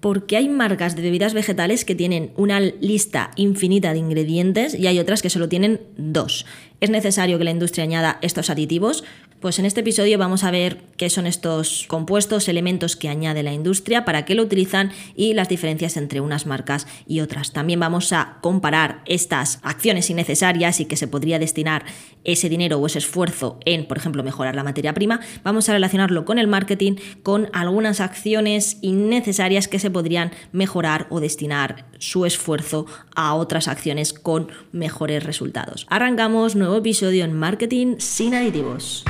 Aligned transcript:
porque 0.00 0.36
hay 0.36 0.48
marcas 0.48 0.96
de 0.96 1.02
bebidas 1.02 1.34
vegetales 1.34 1.84
que 1.84 1.94
tienen 1.94 2.32
una 2.36 2.60
lista 2.60 3.30
infinita 3.36 3.92
de 3.92 3.98
ingredientes 3.98 4.74
y 4.74 4.86
hay 4.86 4.98
otras 4.98 5.22
que 5.22 5.30
solo 5.30 5.48
tienen 5.48 5.80
dos. 5.96 6.46
¿Es 6.80 6.90
necesario 6.90 7.38
que 7.38 7.44
la 7.44 7.50
industria 7.50 7.84
añada 7.84 8.18
estos 8.22 8.48
aditivos? 8.48 9.04
Pues 9.40 9.58
en 9.58 9.64
este 9.64 9.80
episodio 9.80 10.18
vamos 10.18 10.44
a 10.44 10.50
ver 10.50 10.82
qué 10.98 11.08
son 11.08 11.26
estos 11.26 11.86
compuestos, 11.88 12.46
elementos 12.46 12.94
que 12.94 13.08
añade 13.08 13.42
la 13.42 13.54
industria, 13.54 14.04
para 14.04 14.26
qué 14.26 14.34
lo 14.34 14.42
utilizan 14.42 14.92
y 15.16 15.32
las 15.32 15.48
diferencias 15.48 15.96
entre 15.96 16.20
unas 16.20 16.44
marcas 16.44 16.86
y 17.06 17.20
otras. 17.20 17.50
También 17.50 17.80
vamos 17.80 18.12
a 18.12 18.36
comparar 18.42 19.00
estas 19.06 19.58
acciones 19.62 20.10
innecesarias 20.10 20.78
y 20.80 20.84
que 20.84 20.96
se 20.96 21.08
podría 21.08 21.38
destinar 21.38 21.86
ese 22.22 22.50
dinero 22.50 22.76
o 22.76 22.86
ese 22.86 22.98
esfuerzo 22.98 23.58
en, 23.64 23.86
por 23.86 23.96
ejemplo, 23.96 24.22
mejorar 24.22 24.54
la 24.56 24.62
materia 24.62 24.92
prima. 24.92 25.20
Vamos 25.42 25.70
a 25.70 25.72
relacionarlo 25.72 26.26
con 26.26 26.38
el 26.38 26.46
marketing, 26.46 26.96
con 27.22 27.48
algunas 27.54 28.02
acciones 28.02 28.76
innecesarias 28.82 29.68
que 29.68 29.78
se 29.78 29.90
podrían 29.90 30.32
mejorar 30.52 31.06
o 31.08 31.18
destinar 31.18 31.86
su 31.98 32.26
esfuerzo 32.26 32.84
a 33.14 33.34
otras 33.34 33.68
acciones 33.68 34.12
con 34.12 34.48
mejores 34.72 35.24
resultados. 35.24 35.86
Arrancamos 35.88 36.56
nuevo 36.56 36.76
episodio 36.76 37.24
en 37.24 37.32
Marketing 37.32 37.96
sin 38.00 38.34
aditivos. 38.34 39.02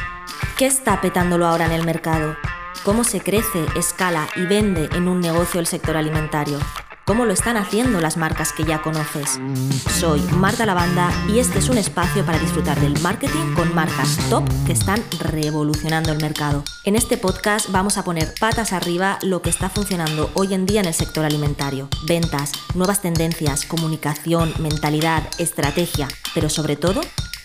¿Qué 0.57 0.67
está 0.67 1.01
petándolo 1.01 1.47
ahora 1.47 1.67
en 1.67 1.73
el 1.73 1.85
mercado? 1.85 2.37
¿Cómo 2.85 3.05
se 3.05 3.21
crece, 3.21 3.67
escala 3.77 4.29
y 4.37 4.47
vende 4.47 4.89
en 4.95 5.09
un 5.09 5.21
negocio 5.21 5.61
el 5.61 5.67
sector 5.67 5.97
alimentario? 5.97 6.59
¿Cómo 7.11 7.25
lo 7.25 7.33
están 7.33 7.57
haciendo 7.57 8.01
las 8.01 8.17
marcas 8.17 8.53
que 8.53 8.65
ya 8.65 8.83
conoces? 8.83 9.41
Soy 9.99 10.21
Marta 10.33 10.65
Lavanda 10.65 11.11
y 11.29 11.41
este 11.41 11.59
es 11.59 11.69
un 11.69 11.77
espacio 11.77 12.25
para 12.25 12.39
disfrutar 12.39 12.81
del 12.81 13.01
marketing 13.01 13.55
con 13.55 13.75
marcas 13.75 14.17
top 14.31 14.45
que 14.65 14.73
están 14.73 15.03
revolucionando 15.19 16.13
el 16.13 16.23
mercado. 16.23 16.63
En 16.85 16.95
este 16.95 17.17
podcast 17.17 17.69
vamos 17.71 17.99
a 17.99 18.05
poner 18.05 18.33
patas 18.39 18.73
arriba 18.73 19.19
lo 19.23 19.43
que 19.43 19.51
está 19.51 19.69
funcionando 19.69 20.31
hoy 20.35 20.55
en 20.55 20.67
día 20.67 20.81
en 20.81 20.87
el 20.87 20.95
sector 20.95 21.25
alimentario. 21.25 21.89
Ventas, 22.07 22.53
nuevas 22.75 23.03
tendencias, 23.03 23.67
comunicación, 23.67 24.55
mentalidad, 24.61 25.29
estrategia, 25.39 26.07
pero 26.33 26.49
sobre 26.49 26.77
todo, 26.77 27.01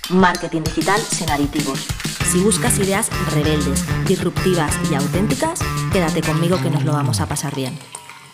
marketing 0.10 0.62
digital 0.62 1.02
sin 1.02 1.32
aditivos. 1.32 1.88
Si 2.36 2.42
buscas 2.44 2.78
ideas 2.80 3.10
rebeldes, 3.34 3.86
disruptivas 4.10 4.78
y 4.92 4.96
auténticas, 4.96 5.62
quédate 5.94 6.20
conmigo 6.22 6.58
que 6.62 6.70
nos 6.70 6.84
lo 6.84 6.92
vamos 6.92 7.22
a 7.22 7.30
pasar 7.30 7.56
bien. 7.56 7.78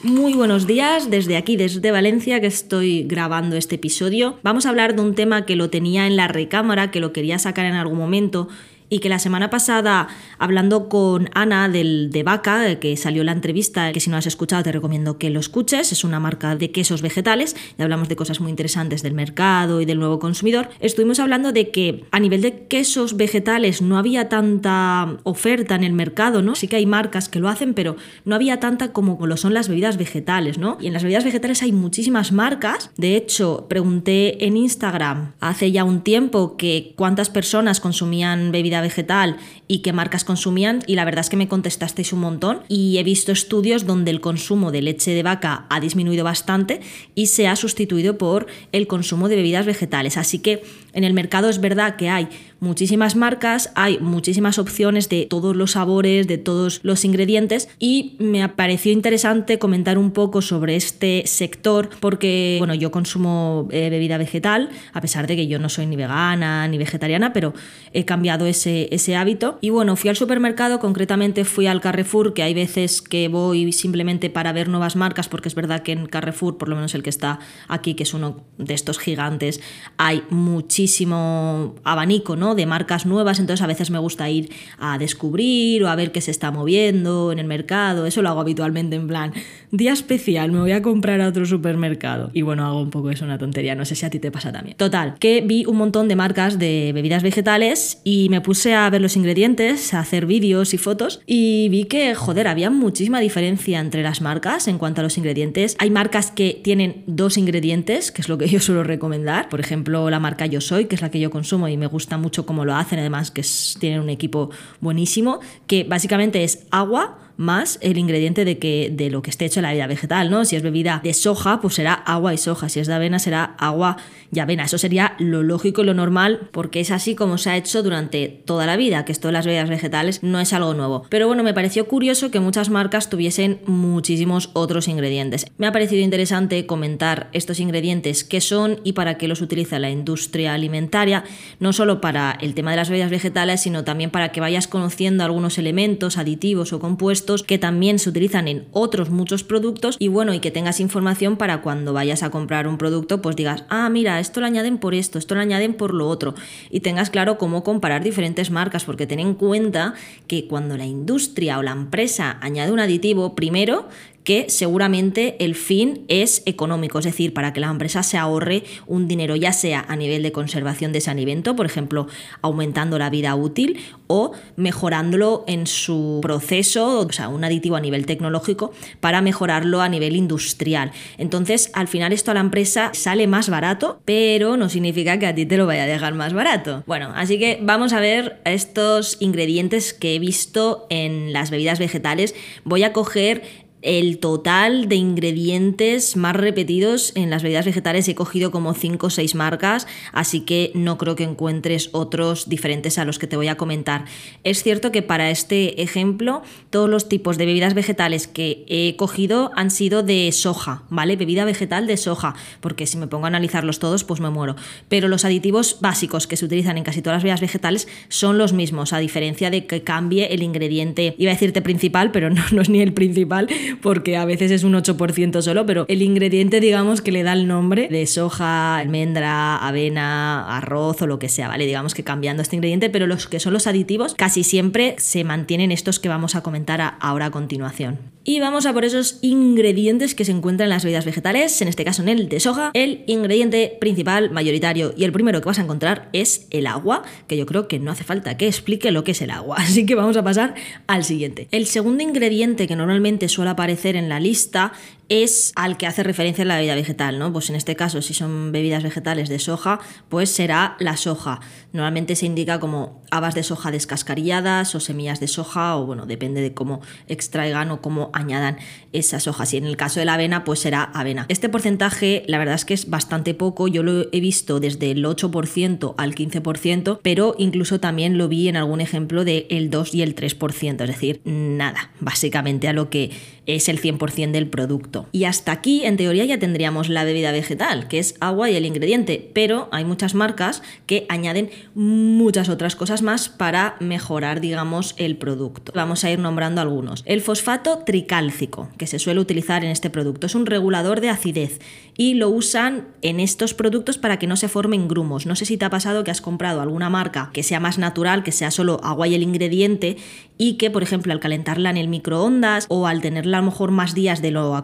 Muy 0.01 0.33
buenos 0.33 0.65
días 0.65 1.11
desde 1.11 1.37
aquí, 1.37 1.55
desde 1.55 1.91
Valencia, 1.91 2.41
que 2.41 2.47
estoy 2.47 3.03
grabando 3.03 3.55
este 3.55 3.75
episodio. 3.75 4.39
Vamos 4.41 4.65
a 4.65 4.69
hablar 4.69 4.95
de 4.95 5.03
un 5.03 5.13
tema 5.13 5.45
que 5.45 5.55
lo 5.55 5.69
tenía 5.69 6.07
en 6.07 6.15
la 6.15 6.27
recámara, 6.27 6.89
que 6.89 6.99
lo 6.99 7.13
quería 7.13 7.37
sacar 7.37 7.67
en 7.67 7.75
algún 7.75 7.99
momento 7.99 8.47
y 8.91 8.99
que 8.99 9.07
la 9.07 9.19
semana 9.19 9.49
pasada, 9.49 10.09
hablando 10.37 10.89
con 10.89 11.29
Ana 11.33 11.69
del, 11.69 12.09
de 12.11 12.23
Vaca, 12.23 12.75
que 12.75 12.97
salió 12.97 13.23
la 13.23 13.31
entrevista, 13.31 13.93
que 13.93 14.01
si 14.01 14.09
no 14.09 14.17
has 14.17 14.27
escuchado 14.27 14.63
te 14.63 14.71
recomiendo 14.73 15.17
que 15.17 15.29
lo 15.29 15.39
escuches, 15.39 15.93
es 15.93 16.03
una 16.03 16.19
marca 16.19 16.57
de 16.57 16.71
quesos 16.71 17.01
vegetales, 17.01 17.55
y 17.79 17.81
hablamos 17.81 18.09
de 18.09 18.17
cosas 18.17 18.41
muy 18.41 18.49
interesantes 18.49 19.01
del 19.01 19.13
mercado 19.13 19.79
y 19.79 19.85
del 19.85 19.97
nuevo 19.97 20.19
consumidor, 20.19 20.69
estuvimos 20.81 21.21
hablando 21.21 21.53
de 21.53 21.71
que 21.71 22.03
a 22.11 22.19
nivel 22.19 22.41
de 22.41 22.67
quesos 22.67 23.15
vegetales 23.15 23.81
no 23.81 23.97
había 23.97 24.27
tanta 24.27 25.19
oferta 25.23 25.75
en 25.75 25.85
el 25.85 25.93
mercado, 25.93 26.41
¿no? 26.41 26.55
Sí 26.55 26.67
que 26.67 26.75
hay 26.75 26.85
marcas 26.85 27.29
que 27.29 27.39
lo 27.39 27.47
hacen, 27.47 27.73
pero 27.73 27.95
no 28.25 28.35
había 28.35 28.59
tanta 28.59 28.91
como 28.91 29.25
lo 29.25 29.37
son 29.37 29.53
las 29.53 29.69
bebidas 29.69 29.95
vegetales, 29.95 30.57
¿no? 30.57 30.77
Y 30.81 30.87
en 30.87 30.93
las 30.93 31.03
bebidas 31.03 31.23
vegetales 31.23 31.63
hay 31.63 31.71
muchísimas 31.71 32.33
marcas, 32.33 32.91
de 32.97 33.15
hecho, 33.15 33.67
pregunté 33.69 34.45
en 34.45 34.57
Instagram 34.57 35.31
hace 35.39 35.71
ya 35.71 35.85
un 35.85 36.01
tiempo 36.01 36.57
que 36.57 36.93
cuántas 36.97 37.29
personas 37.29 37.79
consumían 37.79 38.51
bebidas 38.51 38.80
vegetal 38.81 39.37
y 39.67 39.79
qué 39.79 39.93
marcas 39.93 40.23
consumían 40.23 40.83
y 40.87 40.95
la 40.95 41.05
verdad 41.05 41.21
es 41.21 41.29
que 41.29 41.37
me 41.37 41.47
contestasteis 41.47 42.13
un 42.13 42.19
montón 42.19 42.61
y 42.67 42.97
he 42.97 43.03
visto 43.03 43.31
estudios 43.31 43.85
donde 43.85 44.11
el 44.11 44.21
consumo 44.21 44.71
de 44.71 44.81
leche 44.81 45.11
de 45.11 45.23
vaca 45.23 45.65
ha 45.69 45.79
disminuido 45.79 46.23
bastante 46.23 46.81
y 47.15 47.27
se 47.27 47.47
ha 47.47 47.55
sustituido 47.55 48.17
por 48.17 48.47
el 48.71 48.87
consumo 48.87 49.29
de 49.29 49.35
bebidas 49.35 49.65
vegetales. 49.65 50.17
Así 50.17 50.39
que 50.39 50.63
en 50.93 51.03
el 51.03 51.13
mercado 51.13 51.49
es 51.49 51.61
verdad 51.61 51.95
que 51.95 52.09
hay 52.09 52.27
muchísimas 52.61 53.15
marcas, 53.15 53.71
hay 53.73 53.97
muchísimas 53.97 54.59
opciones 54.59 55.09
de 55.09 55.25
todos 55.25 55.55
los 55.55 55.71
sabores, 55.71 56.27
de 56.27 56.37
todos 56.37 56.79
los 56.83 57.03
ingredientes 57.03 57.67
y 57.79 58.15
me 58.19 58.47
pareció 58.49 58.91
interesante 58.91 59.57
comentar 59.57 59.97
un 59.97 60.11
poco 60.11 60.43
sobre 60.43 60.75
este 60.75 61.23
sector 61.25 61.89
porque, 61.99 62.57
bueno, 62.59 62.75
yo 62.75 62.91
consumo 62.91 63.67
eh, 63.71 63.89
bebida 63.89 64.19
vegetal, 64.19 64.69
a 64.93 65.01
pesar 65.01 65.25
de 65.25 65.35
que 65.35 65.47
yo 65.47 65.57
no 65.57 65.69
soy 65.69 65.87
ni 65.87 65.95
vegana 65.95 66.67
ni 66.67 66.77
vegetariana, 66.77 67.33
pero 67.33 67.55
he 67.93 68.05
cambiado 68.05 68.45
ese, 68.45 68.87
ese 68.91 69.15
hábito. 69.15 69.57
Y 69.59 69.71
bueno, 69.71 69.95
fui 69.95 70.11
al 70.11 70.15
supermercado, 70.15 70.79
concretamente 70.79 71.45
fui 71.45 71.65
al 71.65 71.81
Carrefour, 71.81 72.35
que 72.35 72.43
hay 72.43 72.53
veces 72.53 73.01
que 73.01 73.27
voy 73.27 73.71
simplemente 73.71 74.29
para 74.29 74.53
ver 74.53 74.69
nuevas 74.69 74.95
marcas, 74.95 75.27
porque 75.27 75.49
es 75.49 75.55
verdad 75.55 75.81
que 75.81 75.93
en 75.93 76.05
Carrefour, 76.05 76.59
por 76.59 76.69
lo 76.69 76.75
menos 76.75 76.93
el 76.93 77.01
que 77.01 77.09
está 77.09 77.39
aquí, 77.67 77.95
que 77.95 78.03
es 78.03 78.13
uno 78.13 78.43
de 78.59 78.75
estos 78.75 78.99
gigantes, 78.99 79.61
hay 79.97 80.21
muchísimo 80.29 81.73
abanico, 81.83 82.35
¿no? 82.35 82.50
De 82.55 82.65
marcas 82.65 83.05
nuevas, 83.05 83.39
entonces 83.39 83.63
a 83.63 83.67
veces 83.67 83.91
me 83.91 83.99
gusta 83.99 84.29
ir 84.29 84.49
a 84.77 84.97
descubrir 84.97 85.83
o 85.83 85.89
a 85.89 85.95
ver 85.95 86.11
qué 86.11 86.21
se 86.21 86.31
está 86.31 86.51
moviendo 86.51 87.31
en 87.31 87.39
el 87.39 87.47
mercado, 87.47 88.05
eso 88.05 88.21
lo 88.21 88.29
hago 88.29 88.41
habitualmente 88.41 88.95
en 88.95 89.07
plan, 89.07 89.33
día 89.71 89.93
especial, 89.93 90.51
me 90.51 90.59
voy 90.59 90.71
a 90.71 90.81
comprar 90.81 91.21
a 91.21 91.27
otro 91.27 91.45
supermercado. 91.45 92.31
Y 92.33 92.41
bueno, 92.41 92.65
hago 92.65 92.81
un 92.81 92.89
poco 92.89 93.09
eso, 93.09 93.25
una 93.25 93.37
tontería, 93.37 93.75
no 93.75 93.85
sé 93.85 93.95
si 93.95 94.05
a 94.05 94.09
ti 94.09 94.19
te 94.19 94.31
pasa 94.31 94.51
también. 94.51 94.77
Total, 94.77 95.15
que 95.19 95.41
vi 95.41 95.65
un 95.65 95.77
montón 95.77 96.07
de 96.07 96.15
marcas 96.15 96.59
de 96.59 96.91
bebidas 96.93 97.23
vegetales 97.23 98.01
y 98.03 98.29
me 98.29 98.41
puse 98.41 98.73
a 98.73 98.89
ver 98.89 99.01
los 99.01 99.15
ingredientes, 99.15 99.93
a 99.93 99.99
hacer 99.99 100.25
vídeos 100.25 100.73
y 100.73 100.77
fotos 100.77 101.21
y 101.25 101.69
vi 101.69 101.85
que, 101.85 102.13
joder, 102.15 102.47
había 102.47 102.69
muchísima 102.69 103.19
diferencia 103.19 103.79
entre 103.79 104.03
las 104.03 104.21
marcas 104.21 104.67
en 104.67 104.77
cuanto 104.77 105.01
a 105.01 105.03
los 105.03 105.17
ingredientes. 105.17 105.75
Hay 105.79 105.89
marcas 105.89 106.31
que 106.31 106.59
tienen 106.63 107.03
dos 107.07 107.37
ingredientes, 107.37 108.11
que 108.11 108.21
es 108.21 108.29
lo 108.29 108.37
que 108.37 108.47
yo 108.47 108.59
suelo 108.59 108.83
recomendar. 108.83 109.49
Por 109.49 109.59
ejemplo, 109.59 110.09
la 110.09 110.19
marca 110.19 110.45
Yo 110.45 110.61
Soy, 110.61 110.85
que 110.85 110.95
es 110.95 111.01
la 111.01 111.09
que 111.09 111.19
yo 111.19 111.29
consumo 111.31 111.67
y 111.67 111.77
me 111.77 111.87
gusta 111.87 112.17
mucho 112.17 112.40
cómo 112.45 112.65
lo 112.65 112.75
hacen, 112.75 112.99
además 112.99 113.31
que 113.31 113.45
tienen 113.79 114.01
un 114.01 114.09
equipo 114.09 114.49
buenísimo, 114.79 115.39
que 115.67 115.83
básicamente 115.83 116.43
es 116.43 116.67
agua, 116.71 117.17
más 117.41 117.79
el 117.81 117.97
ingrediente 117.97 118.45
de, 118.45 118.57
que, 118.57 118.89
de 118.93 119.09
lo 119.09 119.21
que 119.21 119.29
esté 119.29 119.45
hecho 119.45 119.61
la 119.61 119.69
bebida 119.69 119.87
vegetal, 119.87 120.29
¿no? 120.29 120.45
Si 120.45 120.55
es 120.55 120.63
bebida 120.63 121.01
de 121.03 121.13
soja, 121.13 121.59
pues 121.59 121.75
será 121.75 121.93
agua 121.93 122.33
y 122.33 122.37
soja. 122.37 122.69
Si 122.69 122.79
es 122.79 122.87
de 122.87 122.93
avena, 122.93 123.19
será 123.19 123.55
agua 123.57 123.97
y 124.33 124.39
avena. 124.39 124.63
Eso 124.63 124.77
sería 124.77 125.15
lo 125.19 125.43
lógico 125.43 125.81
y 125.81 125.85
lo 125.85 125.93
normal, 125.93 126.49
porque 126.51 126.79
es 126.79 126.91
así 126.91 127.15
como 127.15 127.37
se 127.37 127.49
ha 127.49 127.57
hecho 127.57 127.83
durante 127.83 128.27
toda 128.29 128.65
la 128.65 128.77
vida, 128.77 129.03
que 129.03 129.11
esto 129.11 129.27
de 129.27 129.33
las 129.33 129.45
bebidas 129.45 129.69
vegetales 129.69 130.23
no 130.23 130.39
es 130.39 130.53
algo 130.53 130.73
nuevo. 130.73 131.03
Pero 131.09 131.27
bueno, 131.27 131.43
me 131.43 131.53
pareció 131.53 131.87
curioso 131.87 132.31
que 132.31 132.39
muchas 132.39 132.69
marcas 132.69 133.09
tuviesen 133.09 133.59
muchísimos 133.65 134.51
otros 134.53 134.87
ingredientes. 134.87 135.47
Me 135.57 135.67
ha 135.67 135.71
parecido 135.71 136.01
interesante 136.01 136.65
comentar 136.65 137.29
estos 137.33 137.59
ingredientes, 137.59 138.23
qué 138.23 138.39
son 138.39 138.79
y 138.83 138.93
para 138.93 139.17
qué 139.17 139.27
los 139.27 139.41
utiliza 139.41 139.79
la 139.79 139.89
industria 139.89 140.53
alimentaria, 140.53 141.23
no 141.59 141.73
solo 141.73 142.01
para 142.01 142.37
el 142.39 142.53
tema 142.53 142.71
de 142.71 142.77
las 142.77 142.89
bebidas 142.89 143.09
vegetales, 143.09 143.61
sino 143.61 143.83
también 143.83 144.11
para 144.11 144.31
que 144.31 144.41
vayas 144.41 144.67
conociendo 144.67 145.23
algunos 145.23 145.57
elementos, 145.57 146.17
aditivos 146.17 146.71
o 146.73 146.79
compuestos 146.79 147.30
que 147.37 147.57
también 147.57 147.99
se 147.99 148.09
utilizan 148.09 148.47
en 148.47 148.67
otros 148.71 149.09
muchos 149.09 149.43
productos 149.43 149.95
y 149.99 150.09
bueno, 150.09 150.33
y 150.33 150.39
que 150.39 150.51
tengas 150.51 150.79
información 150.79 151.37
para 151.37 151.61
cuando 151.61 151.93
vayas 151.93 152.23
a 152.23 152.29
comprar 152.29 152.67
un 152.67 152.77
producto, 152.77 153.21
pues 153.21 153.35
digas, 153.35 153.63
ah, 153.69 153.89
mira, 153.89 154.19
esto 154.19 154.39
lo 154.39 154.45
añaden 154.45 154.77
por 154.77 154.93
esto, 154.93 155.17
esto 155.17 155.35
lo 155.35 155.41
añaden 155.41 155.73
por 155.73 155.93
lo 155.93 156.07
otro 156.07 156.35
y 156.69 156.81
tengas 156.81 157.09
claro 157.09 157.37
cómo 157.37 157.63
comparar 157.63 158.03
diferentes 158.03 158.51
marcas, 158.51 158.83
porque 158.83 159.07
ten 159.07 159.19
en 159.19 159.33
cuenta 159.33 159.93
que 160.27 160.47
cuando 160.47 160.77
la 160.77 160.85
industria 160.85 161.57
o 161.57 161.63
la 161.63 161.71
empresa 161.71 162.37
añade 162.41 162.71
un 162.71 162.79
aditivo, 162.79 163.35
primero 163.35 163.87
que 164.23 164.49
seguramente 164.49 165.35
el 165.43 165.55
fin 165.55 166.05
es 166.07 166.43
económico, 166.45 166.99
es 166.99 167.05
decir, 167.05 167.33
para 167.33 167.53
que 167.53 167.59
la 167.59 167.67
empresa 167.67 168.03
se 168.03 168.17
ahorre 168.17 168.63
un 168.87 169.07
dinero, 169.07 169.35
ya 169.35 169.53
sea 169.53 169.85
a 169.87 169.95
nivel 169.95 170.23
de 170.23 170.31
conservación 170.31 170.91
de 170.91 170.99
ese 170.99 171.11
alimento, 171.11 171.55
por 171.55 171.65
ejemplo, 171.65 172.07
aumentando 172.41 172.99
la 172.99 173.09
vida 173.09 173.35
útil 173.35 173.79
o 174.07 174.31
mejorándolo 174.55 175.43
en 175.47 175.67
su 175.67 176.19
proceso, 176.21 176.99
o 176.99 177.11
sea, 177.11 177.29
un 177.29 177.43
aditivo 177.43 177.75
a 177.75 177.81
nivel 177.81 178.05
tecnológico 178.05 178.73
para 178.99 179.21
mejorarlo 179.21 179.81
a 179.81 179.89
nivel 179.89 180.15
industrial. 180.15 180.91
Entonces, 181.17 181.71
al 181.73 181.87
final 181.87 182.13
esto 182.13 182.31
a 182.31 182.33
la 182.33 182.41
empresa 182.41 182.91
sale 182.93 183.27
más 183.27 183.49
barato, 183.49 184.01
pero 184.05 184.57
no 184.57 184.69
significa 184.69 185.17
que 185.17 185.27
a 185.27 185.35
ti 185.35 185.45
te 185.45 185.57
lo 185.57 185.65
vaya 185.65 185.83
a 185.83 185.87
dejar 185.87 186.13
más 186.13 186.33
barato. 186.33 186.83
Bueno, 186.85 187.11
así 187.15 187.39
que 187.39 187.59
vamos 187.61 187.93
a 187.93 187.99
ver 187.99 188.41
estos 188.45 189.17
ingredientes 189.19 189.93
que 189.93 190.15
he 190.15 190.19
visto 190.19 190.87
en 190.89 191.33
las 191.33 191.49
bebidas 191.49 191.79
vegetales. 191.79 192.35
Voy 192.63 192.83
a 192.83 192.93
coger 192.93 193.70
el 193.81 194.19
total 194.19 194.87
de 194.87 194.95
ingredientes 194.95 196.15
más 196.15 196.35
repetidos 196.35 197.13
en 197.15 197.29
las 197.29 197.43
bebidas 197.43 197.65
vegetales 197.65 198.07
he 198.07 198.15
cogido 198.15 198.51
como 198.51 198.73
5 198.73 199.07
o 199.07 199.09
6 199.09 199.35
marcas, 199.35 199.87
así 200.11 200.41
que 200.41 200.71
no 200.75 200.97
creo 200.97 201.15
que 201.15 201.23
encuentres 201.23 201.89
otros 201.91 202.47
diferentes 202.47 202.97
a 202.97 203.05
los 203.05 203.19
que 203.19 203.27
te 203.27 203.37
voy 203.37 203.47
a 203.47 203.57
comentar. 203.57 204.05
Es 204.43 204.63
cierto 204.63 204.91
que 204.91 205.01
para 205.01 205.31
este 205.31 205.81
ejemplo 205.81 206.43
todos 206.69 206.89
los 206.89 207.09
tipos 207.09 207.37
de 207.37 207.45
bebidas 207.45 207.73
vegetales 207.73 208.27
que 208.27 208.65
he 208.67 208.95
cogido 208.95 209.51
han 209.55 209.71
sido 209.71 210.03
de 210.03 210.31
soja, 210.31 210.83
¿vale? 210.89 211.15
Bebida 211.15 211.45
vegetal 211.45 211.87
de 211.87 211.97
soja, 211.97 212.35
porque 212.59 212.85
si 212.85 212.97
me 212.97 213.07
pongo 213.07 213.25
a 213.25 213.29
analizarlos 213.29 213.79
todos 213.79 214.03
pues 214.03 214.19
me 214.19 214.29
muero. 214.29 214.55
Pero 214.89 215.07
los 215.07 215.25
aditivos 215.25 215.77
básicos 215.81 216.27
que 216.27 216.37
se 216.37 216.45
utilizan 216.45 216.77
en 216.77 216.83
casi 216.83 217.01
todas 217.01 217.17
las 217.17 217.23
bebidas 217.23 217.41
vegetales 217.41 217.87
son 218.09 218.37
los 218.37 218.53
mismos, 218.53 218.93
a 218.93 218.99
diferencia 218.99 219.49
de 219.49 219.65
que 219.65 219.83
cambie 219.83 220.33
el 220.33 220.43
ingrediente, 220.43 221.15
iba 221.17 221.31
a 221.31 221.33
decirte 221.33 221.61
principal, 221.61 222.11
pero 222.11 222.29
no, 222.31 222.43
no 222.51 222.61
es 222.61 222.69
ni 222.69 222.81
el 222.81 222.93
principal 222.93 223.47
porque 223.81 224.17
a 224.17 224.25
veces 224.25 224.51
es 224.51 224.63
un 224.63 224.73
8% 224.73 225.41
solo, 225.41 225.65
pero 225.65 225.85
el 225.87 226.01
ingrediente, 226.01 226.59
digamos, 226.59 227.01
que 227.01 227.11
le 227.11 227.23
da 227.23 227.33
el 227.33 227.47
nombre 227.47 227.87
de 227.89 228.05
soja, 228.05 228.77
almendra, 228.77 229.57
avena, 229.57 230.57
arroz 230.57 231.01
o 231.01 231.07
lo 231.07 231.19
que 231.19 231.29
sea, 231.29 231.47
¿vale? 231.47 231.65
Digamos 231.65 231.93
que 231.93 232.03
cambiando 232.03 232.41
este 232.41 232.55
ingrediente, 232.55 232.89
pero 232.89 233.07
los 233.07 233.27
que 233.27 233.39
son 233.39 233.53
los 233.53 233.67
aditivos 233.67 234.15
casi 234.15 234.43
siempre 234.43 234.95
se 234.97 235.23
mantienen 235.23 235.71
estos 235.71 235.99
que 235.99 236.09
vamos 236.09 236.35
a 236.35 236.41
comentar 236.41 236.97
ahora 236.99 237.27
a 237.27 237.31
continuación. 237.31 237.99
Y 238.23 238.39
vamos 238.39 238.67
a 238.67 238.73
por 238.73 238.85
esos 238.85 239.17
ingredientes 239.21 240.13
que 240.13 240.25
se 240.25 240.31
encuentran 240.31 240.67
en 240.67 240.71
las 240.71 240.83
bebidas 240.83 241.05
vegetales, 241.05 241.59
en 241.61 241.67
este 241.67 241.83
caso 241.83 242.03
en 242.03 242.09
el 242.09 242.29
de 242.29 242.39
soja. 242.39 242.69
El 242.75 243.03
ingrediente 243.07 243.77
principal, 243.79 244.29
mayoritario 244.29 244.93
y 244.95 245.05
el 245.05 245.11
primero 245.11 245.41
que 245.41 245.47
vas 245.47 245.57
a 245.57 245.63
encontrar 245.63 246.09
es 246.13 246.45
el 246.51 246.67
agua, 246.67 247.01
que 247.27 247.35
yo 247.35 247.47
creo 247.47 247.67
que 247.67 247.79
no 247.79 247.89
hace 247.89 248.03
falta 248.03 248.37
que 248.37 248.47
explique 248.47 248.91
lo 248.91 249.03
que 249.03 249.11
es 249.11 249.21
el 249.21 249.31
agua. 249.31 249.57
Así 249.59 249.85
que 249.85 249.95
vamos 249.95 250.17
a 250.17 250.23
pasar 250.23 250.53
al 250.85 251.03
siguiente. 251.03 251.47
El 251.51 251.65
segundo 251.65 252.03
ingrediente 252.03 252.67
que 252.67 252.75
normalmente 252.75 253.27
suele 253.27 253.51
aparecer 253.51 253.60
en 253.95 254.09
la 254.09 254.19
lista 254.19 254.73
es 255.11 255.51
al 255.57 255.75
que 255.75 255.87
hace 255.87 256.03
referencia 256.03 256.45
la 256.45 256.55
bebida 256.55 256.73
vegetal, 256.73 257.19
¿no? 257.19 257.33
Pues 257.33 257.49
en 257.49 257.57
este 257.57 257.75
caso, 257.75 258.01
si 258.01 258.13
son 258.13 258.53
bebidas 258.53 258.81
vegetales 258.81 259.27
de 259.27 259.39
soja, 259.39 259.81
pues 260.07 260.29
será 260.29 260.77
la 260.79 260.95
soja. 260.95 261.41
Normalmente 261.73 262.15
se 262.15 262.25
indica 262.25 262.61
como 262.61 263.01
habas 263.11 263.35
de 263.35 263.43
soja 263.43 263.71
descascarilladas 263.71 264.73
o 264.73 264.79
semillas 264.79 265.19
de 265.19 265.27
soja, 265.27 265.75
o 265.75 265.85
bueno, 265.85 266.05
depende 266.05 266.39
de 266.39 266.53
cómo 266.53 266.79
extraigan 267.09 267.71
o 267.71 267.81
cómo 267.81 268.09
añadan 268.13 268.57
esas 268.93 269.27
hojas. 269.27 269.53
Y 269.53 269.57
en 269.57 269.65
el 269.65 269.75
caso 269.75 269.99
de 269.99 270.05
la 270.05 270.13
avena, 270.13 270.45
pues 270.45 270.61
será 270.61 270.83
avena. 270.83 271.25
Este 271.27 271.49
porcentaje, 271.49 272.23
la 272.27 272.37
verdad 272.37 272.55
es 272.55 272.63
que 272.63 272.73
es 272.73 272.89
bastante 272.89 273.33
poco. 273.33 273.67
Yo 273.67 273.83
lo 273.83 274.05
he 274.13 274.21
visto 274.21 274.61
desde 274.61 274.91
el 274.91 275.03
8% 275.03 275.93
al 275.97 276.15
15%, 276.15 276.99
pero 277.03 277.35
incluso 277.37 277.81
también 277.81 278.17
lo 278.17 278.29
vi 278.29 278.47
en 278.47 278.55
algún 278.55 278.79
ejemplo 278.79 279.25
del 279.25 279.45
el 279.49 279.69
2 279.69 279.93
y 279.93 280.03
el 280.03 280.15
3%, 280.15 280.83
es 280.83 280.87
decir, 280.87 281.19
nada, 281.25 281.91
básicamente 281.99 282.69
a 282.69 282.73
lo 282.73 282.89
que 282.89 283.11
es 283.45 283.67
el 283.67 283.81
100% 283.81 284.31
del 284.31 284.47
producto. 284.47 285.00
Y 285.11 285.25
hasta 285.25 285.51
aquí, 285.51 285.85
en 285.85 285.97
teoría, 285.97 286.25
ya 286.25 286.39
tendríamos 286.39 286.89
la 286.89 287.03
bebida 287.03 287.31
vegetal, 287.31 287.87
que 287.87 287.99
es 287.99 288.15
agua 288.19 288.49
y 288.49 288.55
el 288.55 288.65
ingrediente, 288.65 289.29
pero 289.33 289.69
hay 289.71 289.85
muchas 289.85 290.15
marcas 290.15 290.61
que 290.85 291.05
añaden 291.09 291.49
muchas 291.75 292.49
otras 292.49 292.75
cosas 292.75 293.01
más 293.01 293.29
para 293.29 293.75
mejorar, 293.79 294.41
digamos, 294.41 294.95
el 294.97 295.17
producto. 295.17 295.71
Vamos 295.75 296.03
a 296.03 296.11
ir 296.11 296.19
nombrando 296.19 296.61
algunos. 296.61 297.03
El 297.05 297.21
fosfato 297.21 297.79
tricálcico, 297.85 298.69
que 298.77 298.87
se 298.87 298.99
suele 298.99 299.19
utilizar 299.19 299.63
en 299.63 299.71
este 299.71 299.89
producto, 299.89 300.27
es 300.27 300.35
un 300.35 300.45
regulador 300.45 301.01
de 301.01 301.09
acidez 301.09 301.59
y 301.97 302.15
lo 302.15 302.29
usan 302.29 302.87
en 303.01 303.19
estos 303.19 303.53
productos 303.53 303.97
para 303.97 304.17
que 304.17 304.27
no 304.27 304.35
se 304.35 304.47
formen 304.47 304.87
grumos. 304.87 305.25
No 305.25 305.35
sé 305.35 305.45
si 305.45 305.57
te 305.57 305.65
ha 305.65 305.69
pasado 305.69 306.03
que 306.03 306.11
has 306.11 306.21
comprado 306.21 306.61
alguna 306.61 306.89
marca 306.89 307.29
que 307.33 307.43
sea 307.43 307.59
más 307.59 307.77
natural, 307.77 308.23
que 308.23 308.31
sea 308.31 308.51
solo 308.51 308.79
agua 308.83 309.07
y 309.07 309.15
el 309.15 309.23
ingrediente 309.23 309.97
y 310.37 310.53
que, 310.53 310.71
por 310.71 310.83
ejemplo, 310.83 311.13
al 311.13 311.19
calentarla 311.19 311.69
en 311.69 311.77
el 311.77 311.87
microondas 311.87 312.65
o 312.69 312.87
al 312.87 313.01
tenerla 313.01 313.37
a 313.37 313.41
lo 313.41 313.45
mejor 313.51 313.71
más 313.71 313.93
días 313.93 314.21
de 314.21 314.31
lo 314.31 314.55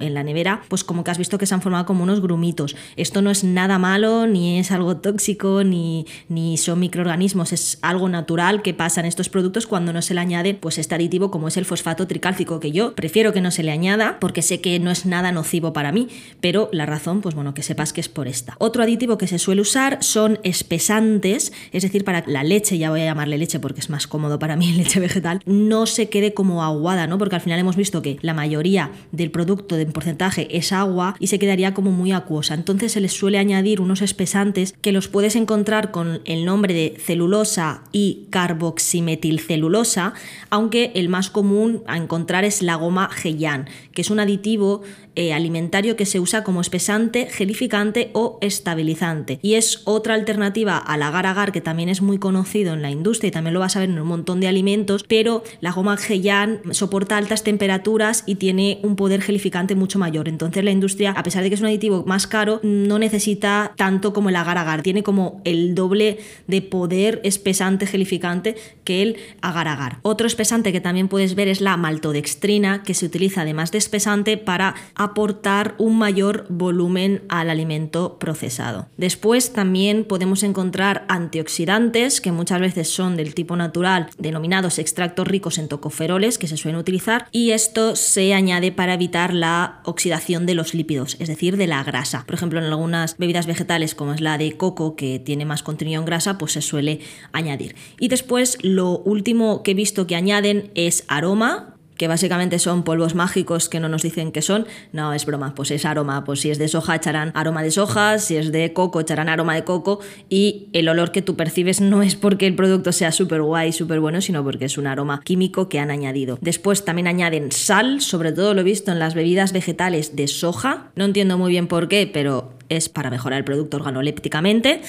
en 0.00 0.14
la 0.14 0.22
nevera, 0.22 0.62
pues 0.68 0.84
como 0.84 1.04
que 1.04 1.10
has 1.10 1.18
visto 1.18 1.38
que 1.38 1.46
se 1.46 1.54
han 1.54 1.62
formado 1.62 1.86
como 1.86 2.02
unos 2.02 2.20
grumitos. 2.20 2.76
Esto 2.96 3.22
no 3.22 3.30
es 3.30 3.44
nada 3.44 3.78
malo, 3.78 4.26
ni 4.26 4.58
es 4.58 4.70
algo 4.70 4.96
tóxico, 4.98 5.64
ni, 5.64 6.06
ni 6.28 6.56
son 6.56 6.80
microorganismos, 6.80 7.52
es 7.52 7.78
algo 7.82 8.08
natural 8.08 8.62
que 8.62 8.74
pasa 8.74 9.00
en 9.00 9.06
estos 9.06 9.28
productos 9.28 9.66
cuando 9.66 9.92
no 9.92 10.02
se 10.02 10.14
le 10.14 10.20
añade 10.20 10.54
pues 10.54 10.78
este 10.78 10.94
aditivo 10.94 11.30
como 11.30 11.48
es 11.48 11.56
el 11.56 11.64
fosfato 11.64 12.06
tricálcico, 12.06 12.60
que 12.60 12.72
yo 12.72 12.94
prefiero 12.94 13.32
que 13.32 13.40
no 13.40 13.50
se 13.50 13.62
le 13.62 13.70
añada 13.70 14.18
porque 14.20 14.42
sé 14.42 14.60
que 14.60 14.78
no 14.78 14.90
es 14.90 15.06
nada 15.06 15.32
nocivo 15.32 15.72
para 15.72 15.92
mí, 15.92 16.08
pero 16.40 16.68
la 16.72 16.86
razón, 16.86 17.20
pues 17.20 17.34
bueno, 17.34 17.54
que 17.54 17.62
sepas 17.62 17.92
que 17.92 18.00
es 18.00 18.08
por 18.08 18.28
esta. 18.28 18.56
Otro 18.58 18.82
aditivo 18.82 19.18
que 19.18 19.26
se 19.26 19.38
suele 19.38 19.60
usar 19.60 19.98
son 20.02 20.38
espesantes, 20.42 21.52
es 21.72 21.82
decir, 21.82 22.04
para 22.04 22.24
la 22.26 22.44
leche, 22.44 22.78
ya 22.78 22.90
voy 22.90 23.02
a 23.02 23.04
llamarle 23.04 23.38
leche 23.38 23.60
porque 23.60 23.80
es 23.80 23.90
más 23.90 24.06
cómodo 24.06 24.38
para 24.38 24.56
mí 24.56 24.72
leche 24.72 25.00
vegetal, 25.00 25.40
no 25.46 25.86
se 25.86 26.08
quede 26.08 26.34
como 26.34 26.62
aguada, 26.62 27.06
¿no? 27.06 27.18
Porque 27.18 27.36
al 27.36 27.42
final 27.42 27.58
hemos 27.58 27.76
visto 27.76 28.02
que 28.02 28.18
la 28.22 28.34
mayoría 28.34 28.90
del 29.12 29.30
producto 29.30 29.49
de 29.56 29.86
porcentaje 29.86 30.56
es 30.56 30.72
agua 30.72 31.16
y 31.18 31.26
se 31.26 31.38
quedaría 31.38 31.74
como 31.74 31.90
muy 31.90 32.12
acuosa. 32.12 32.54
Entonces 32.54 32.92
se 32.92 33.00
les 33.00 33.12
suele 33.12 33.38
añadir 33.38 33.80
unos 33.80 34.02
espesantes 34.02 34.74
que 34.80 34.92
los 34.92 35.08
puedes 35.08 35.36
encontrar 35.36 35.90
con 35.90 36.20
el 36.24 36.44
nombre 36.44 36.74
de 36.74 36.96
celulosa 36.98 37.82
y 37.92 38.26
carboximetilcelulosa, 38.30 40.14
aunque 40.50 40.92
el 40.94 41.08
más 41.08 41.30
común 41.30 41.82
a 41.86 41.96
encontrar 41.96 42.44
es 42.44 42.62
la 42.62 42.76
goma 42.76 43.10
Geyan, 43.10 43.68
que 43.92 44.02
es 44.02 44.10
un 44.10 44.20
aditivo 44.20 44.82
eh, 45.16 45.32
alimentario 45.32 45.96
que 45.96 46.06
se 46.06 46.20
usa 46.20 46.44
como 46.44 46.60
espesante, 46.60 47.26
gelificante 47.26 48.10
o 48.14 48.38
estabilizante. 48.40 49.40
Y 49.42 49.54
es 49.54 49.82
otra 49.84 50.14
alternativa 50.14 50.78
al 50.78 51.02
agar-agar 51.02 51.50
que 51.50 51.60
también 51.60 51.88
es 51.88 52.00
muy 52.00 52.18
conocido 52.18 52.74
en 52.74 52.82
la 52.82 52.90
industria 52.90 53.28
y 53.28 53.32
también 53.32 53.54
lo 53.54 53.60
vas 53.60 53.76
a 53.76 53.80
ver 53.80 53.90
en 53.90 53.98
un 53.98 54.06
montón 54.06 54.40
de 54.40 54.48
alimentos, 54.48 55.04
pero 55.06 55.42
la 55.60 55.72
goma 55.72 55.96
Geyan 55.96 56.60
soporta 56.70 57.16
altas 57.16 57.42
temperaturas 57.42 58.22
y 58.24 58.36
tiene 58.36 58.78
un 58.82 58.94
poder 58.96 59.20
gelificante 59.30 59.76
mucho 59.76 60.00
mayor. 60.00 60.28
Entonces 60.28 60.64
la 60.64 60.72
industria, 60.72 61.12
a 61.12 61.22
pesar 61.22 61.42
de 61.42 61.48
que 61.48 61.54
es 61.54 61.60
un 61.60 61.68
aditivo 61.68 62.04
más 62.04 62.26
caro, 62.26 62.60
no 62.64 62.98
necesita 62.98 63.72
tanto 63.76 64.12
como 64.12 64.28
el 64.28 64.36
agar-agar. 64.36 64.82
Tiene 64.82 65.04
como 65.04 65.40
el 65.44 65.76
doble 65.76 66.18
de 66.48 66.62
poder 66.62 67.20
espesante, 67.22 67.86
gelificante 67.86 68.56
que 68.82 69.02
el 69.02 69.16
agar-agar. 69.40 69.98
Otro 70.02 70.26
espesante 70.26 70.72
que 70.72 70.80
también 70.80 71.06
puedes 71.06 71.36
ver 71.36 71.46
es 71.46 71.60
la 71.60 71.76
maltodextrina, 71.76 72.82
que 72.82 72.94
se 72.94 73.06
utiliza 73.06 73.42
además 73.42 73.70
de 73.70 73.78
espesante 73.78 74.36
para 74.36 74.74
aportar 74.96 75.76
un 75.78 75.96
mayor 75.96 76.46
volumen 76.48 77.22
al 77.28 77.50
alimento 77.50 78.18
procesado. 78.18 78.88
Después 78.96 79.52
también 79.52 80.04
podemos 80.04 80.42
encontrar 80.42 81.04
antioxidantes 81.08 82.20
que 82.20 82.32
muchas 82.32 82.60
veces 82.60 82.88
son 82.88 83.16
del 83.16 83.34
tipo 83.34 83.54
natural, 83.54 84.08
denominados 84.18 84.80
extractos 84.80 85.28
ricos 85.28 85.58
en 85.58 85.68
tocoferoles 85.68 86.36
que 86.36 86.48
se 86.48 86.56
suelen 86.56 86.80
utilizar 86.80 87.28
y 87.30 87.52
esto 87.52 87.94
se 87.94 88.34
añade 88.34 88.72
para 88.72 88.94
evitar 88.94 89.19
la 89.28 89.80
oxidación 89.84 90.46
de 90.46 90.54
los 90.54 90.74
lípidos, 90.74 91.16
es 91.20 91.28
decir, 91.28 91.56
de 91.56 91.66
la 91.66 91.84
grasa. 91.84 92.24
Por 92.26 92.34
ejemplo, 92.34 92.58
en 92.58 92.64
algunas 92.64 93.18
bebidas 93.18 93.46
vegetales 93.46 93.94
como 93.94 94.14
es 94.14 94.20
la 94.20 94.38
de 94.38 94.56
coco 94.56 94.96
que 94.96 95.18
tiene 95.18 95.44
más 95.44 95.62
contenido 95.62 96.00
en 96.00 96.06
grasa, 96.06 96.38
pues 96.38 96.52
se 96.52 96.62
suele 96.62 97.00
añadir. 97.32 97.76
Y 97.98 98.08
después 98.08 98.58
lo 98.62 98.98
último 98.98 99.62
que 99.62 99.72
he 99.72 99.74
visto 99.74 100.06
que 100.06 100.16
añaden 100.16 100.70
es 100.74 101.04
aroma, 101.08 101.76
que 102.00 102.08
básicamente 102.08 102.58
son 102.58 102.82
polvos 102.82 103.14
mágicos 103.14 103.68
que 103.68 103.78
no 103.78 103.90
nos 103.90 104.00
dicen 104.00 104.32
que 104.32 104.40
son. 104.40 104.66
No, 104.90 105.12
es 105.12 105.26
broma, 105.26 105.54
pues 105.54 105.70
es 105.70 105.84
aroma. 105.84 106.24
Pues 106.24 106.40
si 106.40 106.50
es 106.50 106.56
de 106.56 106.66
soja 106.66 106.96
echarán 106.96 107.30
aroma 107.34 107.62
de 107.62 107.70
soja, 107.70 108.18
si 108.18 108.36
es 108.36 108.52
de 108.52 108.72
coco 108.72 109.00
echarán 109.00 109.28
aroma 109.28 109.54
de 109.54 109.64
coco 109.64 110.00
y 110.30 110.70
el 110.72 110.88
olor 110.88 111.12
que 111.12 111.20
tú 111.20 111.36
percibes 111.36 111.82
no 111.82 112.00
es 112.00 112.16
porque 112.16 112.46
el 112.46 112.54
producto 112.54 112.92
sea 112.92 113.12
súper 113.12 113.42
guay, 113.42 113.72
súper 113.72 114.00
bueno, 114.00 114.22
sino 114.22 114.42
porque 114.42 114.64
es 114.64 114.78
un 114.78 114.86
aroma 114.86 115.20
químico 115.22 115.68
que 115.68 115.78
han 115.78 115.90
añadido. 115.90 116.38
Después 116.40 116.86
también 116.86 117.06
añaden 117.06 117.52
sal, 117.52 118.00
sobre 118.00 118.32
todo 118.32 118.54
lo 118.54 118.62
he 118.62 118.64
visto 118.64 118.90
en 118.90 118.98
las 118.98 119.12
bebidas 119.12 119.52
vegetales 119.52 120.16
de 120.16 120.26
soja. 120.26 120.92
No 120.96 121.04
entiendo 121.04 121.36
muy 121.36 121.50
bien 121.50 121.66
por 121.66 121.86
qué, 121.88 122.10
pero 122.10 122.54
es 122.70 122.88
para 122.88 123.10
mejorar 123.10 123.40
el 123.40 123.44
producto 123.44 123.76
organolépticamente. 123.76 124.80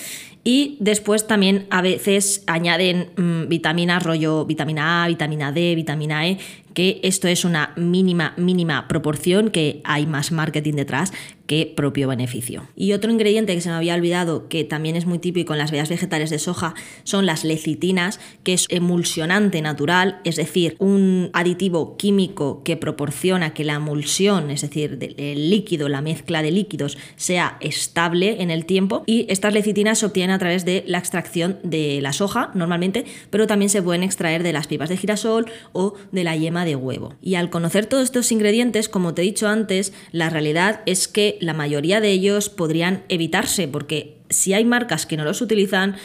Y 0.43 0.77
después 0.79 1.27
también 1.27 1.67
a 1.69 1.81
veces 1.81 2.43
añaden 2.47 3.09
mm, 3.15 3.47
vitaminas, 3.47 4.01
rollo 4.01 4.45
vitamina 4.45 5.03
A, 5.03 5.07
vitamina 5.07 5.51
D, 5.51 5.75
vitamina 5.75 6.27
E, 6.27 6.39
que 6.73 6.99
esto 7.03 7.27
es 7.27 7.45
una 7.45 7.73
mínima, 7.75 8.33
mínima 8.37 8.87
proporción, 8.87 9.49
que 9.49 9.81
hay 9.83 10.05
más 10.05 10.31
marketing 10.31 10.73
detrás 10.73 11.11
que 11.51 11.65
propio 11.75 12.07
beneficio. 12.07 12.65
Y 12.77 12.93
otro 12.93 13.11
ingrediente 13.11 13.53
que 13.53 13.59
se 13.59 13.67
me 13.67 13.75
había 13.75 13.95
olvidado, 13.95 14.47
que 14.47 14.63
también 14.63 14.95
es 14.95 15.05
muy 15.05 15.19
típico 15.19 15.51
en 15.51 15.59
las 15.59 15.69
bebidas 15.69 15.89
vegetales 15.89 16.29
de 16.29 16.39
soja, 16.39 16.75
son 17.03 17.25
las 17.25 17.43
lecitinas, 17.43 18.21
que 18.43 18.53
es 18.53 18.67
emulsionante 18.69 19.61
natural, 19.61 20.21
es 20.23 20.37
decir, 20.37 20.77
un 20.79 21.29
aditivo 21.33 21.97
químico 21.97 22.63
que 22.63 22.77
proporciona 22.77 23.53
que 23.53 23.65
la 23.65 23.73
emulsión, 23.73 24.49
es 24.49 24.61
decir, 24.61 24.97
el 25.17 25.49
líquido, 25.49 25.89
la 25.89 26.01
mezcla 26.01 26.41
de 26.41 26.51
líquidos, 26.51 26.97
sea 27.17 27.57
estable 27.59 28.41
en 28.41 28.49
el 28.49 28.65
tiempo. 28.65 29.03
Y 29.05 29.25
estas 29.27 29.53
lecitinas 29.53 29.99
se 29.99 30.05
obtienen 30.05 30.33
a 30.33 30.39
través 30.39 30.63
de 30.63 30.85
la 30.87 30.99
extracción 30.99 31.59
de 31.63 31.99
la 32.01 32.13
soja, 32.13 32.51
normalmente, 32.53 33.03
pero 33.29 33.45
también 33.45 33.67
se 33.67 33.81
pueden 33.81 34.03
extraer 34.03 34.43
de 34.43 34.53
las 34.53 34.67
pipas 34.67 34.87
de 34.87 34.95
girasol 34.95 35.47
o 35.73 35.95
de 36.13 36.23
la 36.23 36.37
yema 36.37 36.60
de 36.65 36.75
huevo. 36.75 37.15
Y 37.21 37.35
al 37.35 37.49
conocer 37.49 37.85
todos 37.85 38.03
estos 38.03 38.31
ingredientes, 38.31 38.89
como 38.89 39.13
te 39.13 39.21
he 39.21 39.25
dicho 39.25 39.47
antes, 39.47 39.93
la 40.11 40.29
realidad 40.29 40.81
es 40.85 41.07
que 41.07 41.37
la 41.41 41.53
mayoría 41.53 42.01
de 42.01 42.11
ellos 42.11 42.49
podrían 42.49 43.03
evitarse, 43.09 43.67
porque 43.67 44.17
si 44.29 44.53
hay 44.53 44.65
marcas 44.65 45.05
que 45.05 45.17
no 45.17 45.25
los 45.25 45.41
utilizan, 45.41 45.95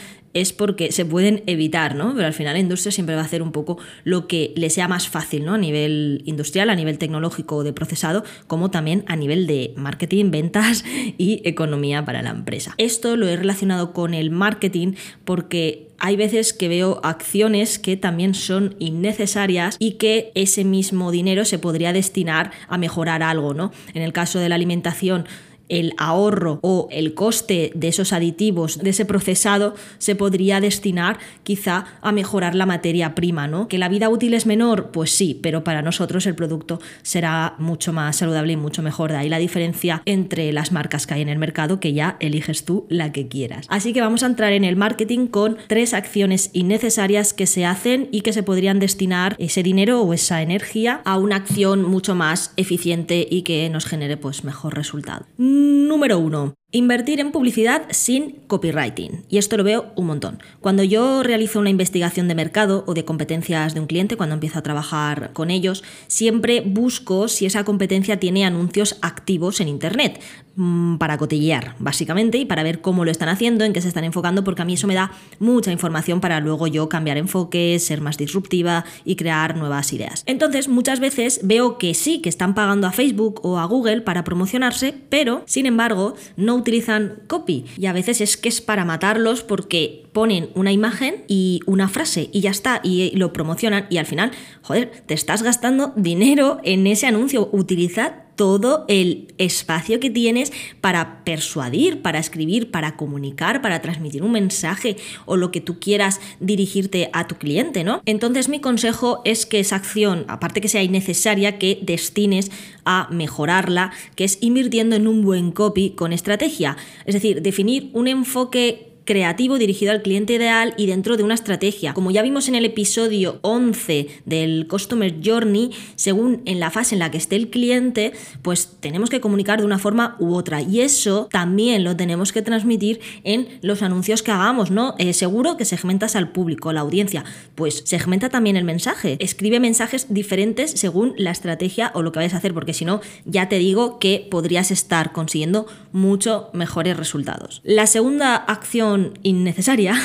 es 0.41 0.53
porque 0.53 0.91
se 0.91 1.05
pueden 1.05 1.43
evitar, 1.47 1.95
¿no? 1.95 2.13
Pero 2.15 2.27
al 2.27 2.33
final 2.33 2.53
la 2.53 2.59
industria 2.59 2.91
siempre 2.91 3.15
va 3.15 3.21
a 3.21 3.25
hacer 3.25 3.41
un 3.41 3.51
poco 3.51 3.77
lo 4.03 4.27
que 4.27 4.53
le 4.55 4.69
sea 4.69 4.87
más 4.87 5.07
fácil, 5.07 5.45
¿no? 5.45 5.53
A 5.55 5.57
nivel 5.57 6.21
industrial, 6.25 6.69
a 6.69 6.75
nivel 6.75 6.97
tecnológico 6.97 7.63
de 7.63 7.73
procesado, 7.73 8.23
como 8.47 8.71
también 8.71 9.03
a 9.07 9.15
nivel 9.15 9.47
de 9.47 9.73
marketing, 9.75 10.31
ventas 10.31 10.83
y 11.17 11.41
economía 11.43 12.05
para 12.05 12.21
la 12.21 12.29
empresa. 12.29 12.73
Esto 12.77 13.15
lo 13.15 13.27
he 13.27 13.35
relacionado 13.35 13.93
con 13.93 14.13
el 14.13 14.31
marketing 14.31 14.93
porque 15.25 15.87
hay 15.99 16.15
veces 16.15 16.53
que 16.53 16.67
veo 16.67 16.99
acciones 17.03 17.79
que 17.79 17.97
también 17.97 18.33
son 18.33 18.75
innecesarias 18.79 19.77
y 19.79 19.93
que 19.93 20.31
ese 20.35 20.63
mismo 20.63 21.11
dinero 21.11 21.45
se 21.45 21.59
podría 21.59 21.93
destinar 21.93 22.51
a 22.67 22.77
mejorar 22.77 23.23
algo, 23.23 23.53
¿no? 23.53 23.71
En 23.93 24.03
el 24.03 24.13
caso 24.13 24.39
de 24.39 24.49
la 24.49 24.55
alimentación 24.55 25.25
el 25.69 25.93
ahorro 25.97 26.59
o 26.61 26.87
el 26.91 27.13
coste 27.13 27.71
de 27.75 27.87
esos 27.87 28.13
aditivos, 28.13 28.79
de 28.79 28.89
ese 28.89 29.05
procesado, 29.05 29.75
se 29.97 30.15
podría 30.15 30.61
destinar 30.61 31.19
quizá 31.43 31.85
a 32.01 32.11
mejorar 32.11 32.55
la 32.55 32.65
materia 32.65 33.15
prima, 33.15 33.47
¿no? 33.47 33.67
Que 33.67 33.77
la 33.77 33.89
vida 33.89 34.09
útil 34.09 34.33
es 34.33 34.45
menor, 34.45 34.91
pues 34.91 35.11
sí, 35.11 35.39
pero 35.41 35.63
para 35.63 35.81
nosotros 35.81 36.25
el 36.25 36.35
producto 36.35 36.79
será 37.01 37.55
mucho 37.59 37.93
más 37.93 38.17
saludable 38.17 38.53
y 38.53 38.57
mucho 38.57 38.81
mejor. 38.81 39.11
De 39.11 39.17
ahí 39.17 39.29
la 39.29 39.39
diferencia 39.39 40.01
entre 40.05 40.51
las 40.51 40.71
marcas 40.71 41.07
que 41.07 41.15
hay 41.15 41.21
en 41.21 41.29
el 41.29 41.39
mercado, 41.39 41.79
que 41.79 41.93
ya 41.93 42.17
eliges 42.19 42.65
tú 42.65 42.85
la 42.89 43.11
que 43.11 43.27
quieras. 43.27 43.65
Así 43.69 43.93
que 43.93 44.01
vamos 44.01 44.23
a 44.23 44.27
entrar 44.27 44.53
en 44.53 44.63
el 44.63 44.75
marketing 44.75 45.27
con 45.27 45.57
tres 45.67 45.93
acciones 45.93 46.49
innecesarias 46.53 47.33
que 47.33 47.47
se 47.47 47.65
hacen 47.65 48.09
y 48.11 48.21
que 48.21 48.33
se 48.33 48.43
podrían 48.43 48.79
destinar 48.79 49.35
ese 49.39 49.63
dinero 49.63 50.01
o 50.01 50.13
esa 50.13 50.41
energía 50.41 51.01
a 51.05 51.17
una 51.17 51.35
acción 51.35 51.83
mucho 51.83 52.15
más 52.15 52.53
eficiente 52.57 53.27
y 53.29 53.41
que 53.41 53.69
nos 53.69 53.85
genere 53.85 54.17
pues 54.17 54.43
mejor 54.43 54.75
resultado. 54.75 55.25
Número 55.57 56.19
uno, 56.19 56.53
Invertir 56.73 57.21
en 57.21 57.31
publicidad 57.31 57.83
sin 57.91 58.41
copywriting. 58.47 59.23
Y 59.29 59.37
esto 59.37 59.55
lo 59.55 59.63
veo 59.63 59.93
un 59.95 60.05
montón. 60.05 60.43
Cuando 60.59 60.83
yo 60.83 61.23
realizo 61.23 61.61
una 61.61 61.69
investigación 61.69 62.27
de 62.27 62.35
mercado 62.35 62.83
o 62.87 62.93
de 62.93 63.05
competencias 63.05 63.73
de 63.73 63.79
un 63.79 63.87
cliente, 63.87 64.17
cuando 64.17 64.33
empiezo 64.33 64.59
a 64.59 64.63
trabajar 64.63 65.31
con 65.31 65.49
ellos, 65.49 65.85
siempre 66.07 66.59
busco 66.59 67.29
si 67.29 67.45
esa 67.45 67.63
competencia 67.63 68.19
tiene 68.19 68.43
anuncios 68.45 68.97
activos 69.01 69.61
en 69.61 69.69
Internet 69.69 70.21
mm, 70.57 70.97
para 70.97 71.17
cotillear, 71.17 71.75
básicamente, 71.79 72.37
y 72.37 72.43
para 72.43 72.63
ver 72.63 72.81
cómo 72.81 73.05
lo 73.05 73.11
están 73.11 73.29
haciendo, 73.29 73.63
en 73.63 73.71
qué 73.71 73.79
se 73.79 73.87
están 73.87 74.03
enfocando, 74.03 74.43
porque 74.43 74.63
a 74.63 74.65
mí 74.65 74.73
eso 74.73 74.87
me 74.87 74.95
da 74.95 75.13
mucha 75.39 75.71
información 75.71 76.19
para 76.19 76.41
luego 76.41 76.67
yo 76.67 76.89
cambiar 76.89 77.17
enfoque, 77.17 77.79
ser 77.79 78.01
más 78.01 78.17
disruptiva 78.17 78.83
y 79.05 79.15
crear 79.15 79.55
nuevas 79.55 79.93
ideas. 79.93 80.23
Entonces, 80.25 80.67
muchas 80.67 80.99
veces 80.99 81.39
veo 81.43 81.77
que 81.77 81.93
sí, 81.93 82.19
que 82.19 82.27
están 82.27 82.53
pagando 82.53 82.87
a 82.87 82.91
Facebook 82.91 83.39
o 83.45 83.57
a 83.57 83.63
Google 83.63 84.01
para 84.01 84.25
promocionarse, 84.25 84.93
pero, 85.07 85.43
sin 85.45 85.65
embargo, 85.65 86.15
no 86.35 86.56
utilizan 86.57 87.21
copy 87.27 87.65
y 87.77 87.85
a 87.85 87.93
veces 87.93 88.21
es 88.21 88.37
que 88.37 88.49
es 88.49 88.61
para 88.61 88.85
matarlos 88.85 89.43
porque 89.43 90.07
ponen 90.11 90.49
una 90.55 90.71
imagen 90.71 91.23
y 91.27 91.61
una 91.65 91.87
frase 91.87 92.29
y 92.31 92.41
ya 92.41 92.51
está 92.51 92.81
y 92.83 93.15
lo 93.15 93.33
promocionan 93.33 93.87
y 93.89 93.97
al 93.97 94.05
final, 94.05 94.31
joder, 94.61 94.91
te 95.05 95.13
estás 95.13 95.43
gastando 95.43 95.93
dinero 95.95 96.59
en 96.63 96.87
ese 96.87 97.07
anuncio. 97.07 97.49
Utilizad 97.51 98.26
todo 98.37 98.85
el 98.87 99.33
espacio 99.37 99.99
que 99.99 100.09
tienes 100.09 100.53
para 100.79 101.25
persuadir, 101.25 102.01
para 102.01 102.19
escribir, 102.19 102.71
para 102.71 102.95
comunicar, 102.95 103.61
para 103.61 103.81
transmitir 103.81 104.23
un 104.23 104.31
mensaje 104.31 104.95
o 105.25 105.35
lo 105.35 105.51
que 105.51 105.59
tú 105.59 105.79
quieras 105.79 106.21
dirigirte 106.39 107.09
a 107.11 107.27
tu 107.27 107.35
cliente, 107.35 107.83
¿no? 107.83 108.01
Entonces 108.05 108.47
mi 108.47 108.61
consejo 108.61 109.21
es 109.25 109.45
que 109.45 109.59
esa 109.59 109.75
acción, 109.75 110.23
aparte 110.29 110.61
que 110.61 110.69
sea 110.69 110.83
innecesaria, 110.83 111.57
que 111.57 111.79
destines 111.81 112.51
a 112.85 113.09
mejorarla, 113.11 113.91
que 114.15 114.23
es 114.23 114.37
invirtiendo 114.39 114.95
en 114.95 115.07
un 115.07 115.23
buen 115.23 115.51
copy 115.51 115.89
con 115.89 116.13
estrategia. 116.13 116.77
Es 117.05 117.15
decir, 117.15 117.41
definir 117.41 117.89
un 117.93 118.07
enfoque 118.07 118.96
creativo 119.07 119.57
dirigido 119.57 119.91
al 119.91 120.03
cliente 120.03 120.33
ideal 120.33 120.75
y 120.77 120.85
dentro 120.85 121.17
de 121.17 121.23
una 121.23 121.33
estrategia. 121.33 121.93
Como 121.95 122.11
ya 122.11 122.21
vimos 122.21 122.47
en 122.47 122.55
el 122.55 122.65
episodio 122.65 123.39
11 123.41 124.07
del 124.25 124.67
Customer 124.67 125.15
Journey, 125.23 125.71
según 125.95 126.43
en 126.45 126.59
la 126.59 126.69
fase 126.69 126.93
en 126.93 126.99
la 126.99 127.09
que 127.09 127.17
esté 127.17 127.37
el 127.37 127.49
cliente, 127.49 128.11
pues 128.43 128.73
tenemos 128.79 129.09
que 129.09 129.21
comunicar 129.21 129.59
de 129.59 129.65
una 129.65 129.79
forma 129.79 130.17
u 130.19 130.35
otra. 130.35 130.61
Y 130.61 130.81
eso 130.81 131.27
también 131.31 131.83
lo 131.83 131.95
tenemos 131.95 132.31
que 132.31 132.41
transmitir 132.41 132.99
en 133.23 133.47
los 133.61 133.81
anuncios 133.81 134.21
que 134.21 134.31
hagamos, 134.31 134.69
¿no? 134.69 134.93
Eh, 134.99 135.13
seguro 135.13 135.57
que 135.57 135.65
segmentas 135.65 136.15
al 136.15 136.29
público, 136.31 136.73
la 136.73 136.81
audiencia. 136.81 137.23
Pues 137.55 137.83
segmenta 137.85 138.29
también 138.29 138.57
el 138.57 138.65
mensaje. 138.65 139.15
Escribe 139.19 139.59
mensajes 139.59 140.07
diferentes 140.13 140.71
según 140.71 141.13
la 141.17 141.31
estrategia 141.31 141.91
o 141.95 142.01
lo 142.01 142.11
que 142.11 142.19
vayas 142.19 142.33
a 142.33 142.37
hacer, 142.37 142.53
porque 142.53 142.73
si 142.73 142.83
no, 142.83 142.99
ya 143.25 143.47
te 143.47 143.57
digo 143.57 143.99
que 143.99 144.27
podrías 144.29 144.69
estar 144.69 145.13
consiguiendo 145.13 145.65
mucho 145.93 146.49
mejores 146.51 146.97
resultados. 146.97 147.61
La 147.63 147.87
segunda 147.87 148.35
acción 148.35 148.96
innecesaria 149.23 149.95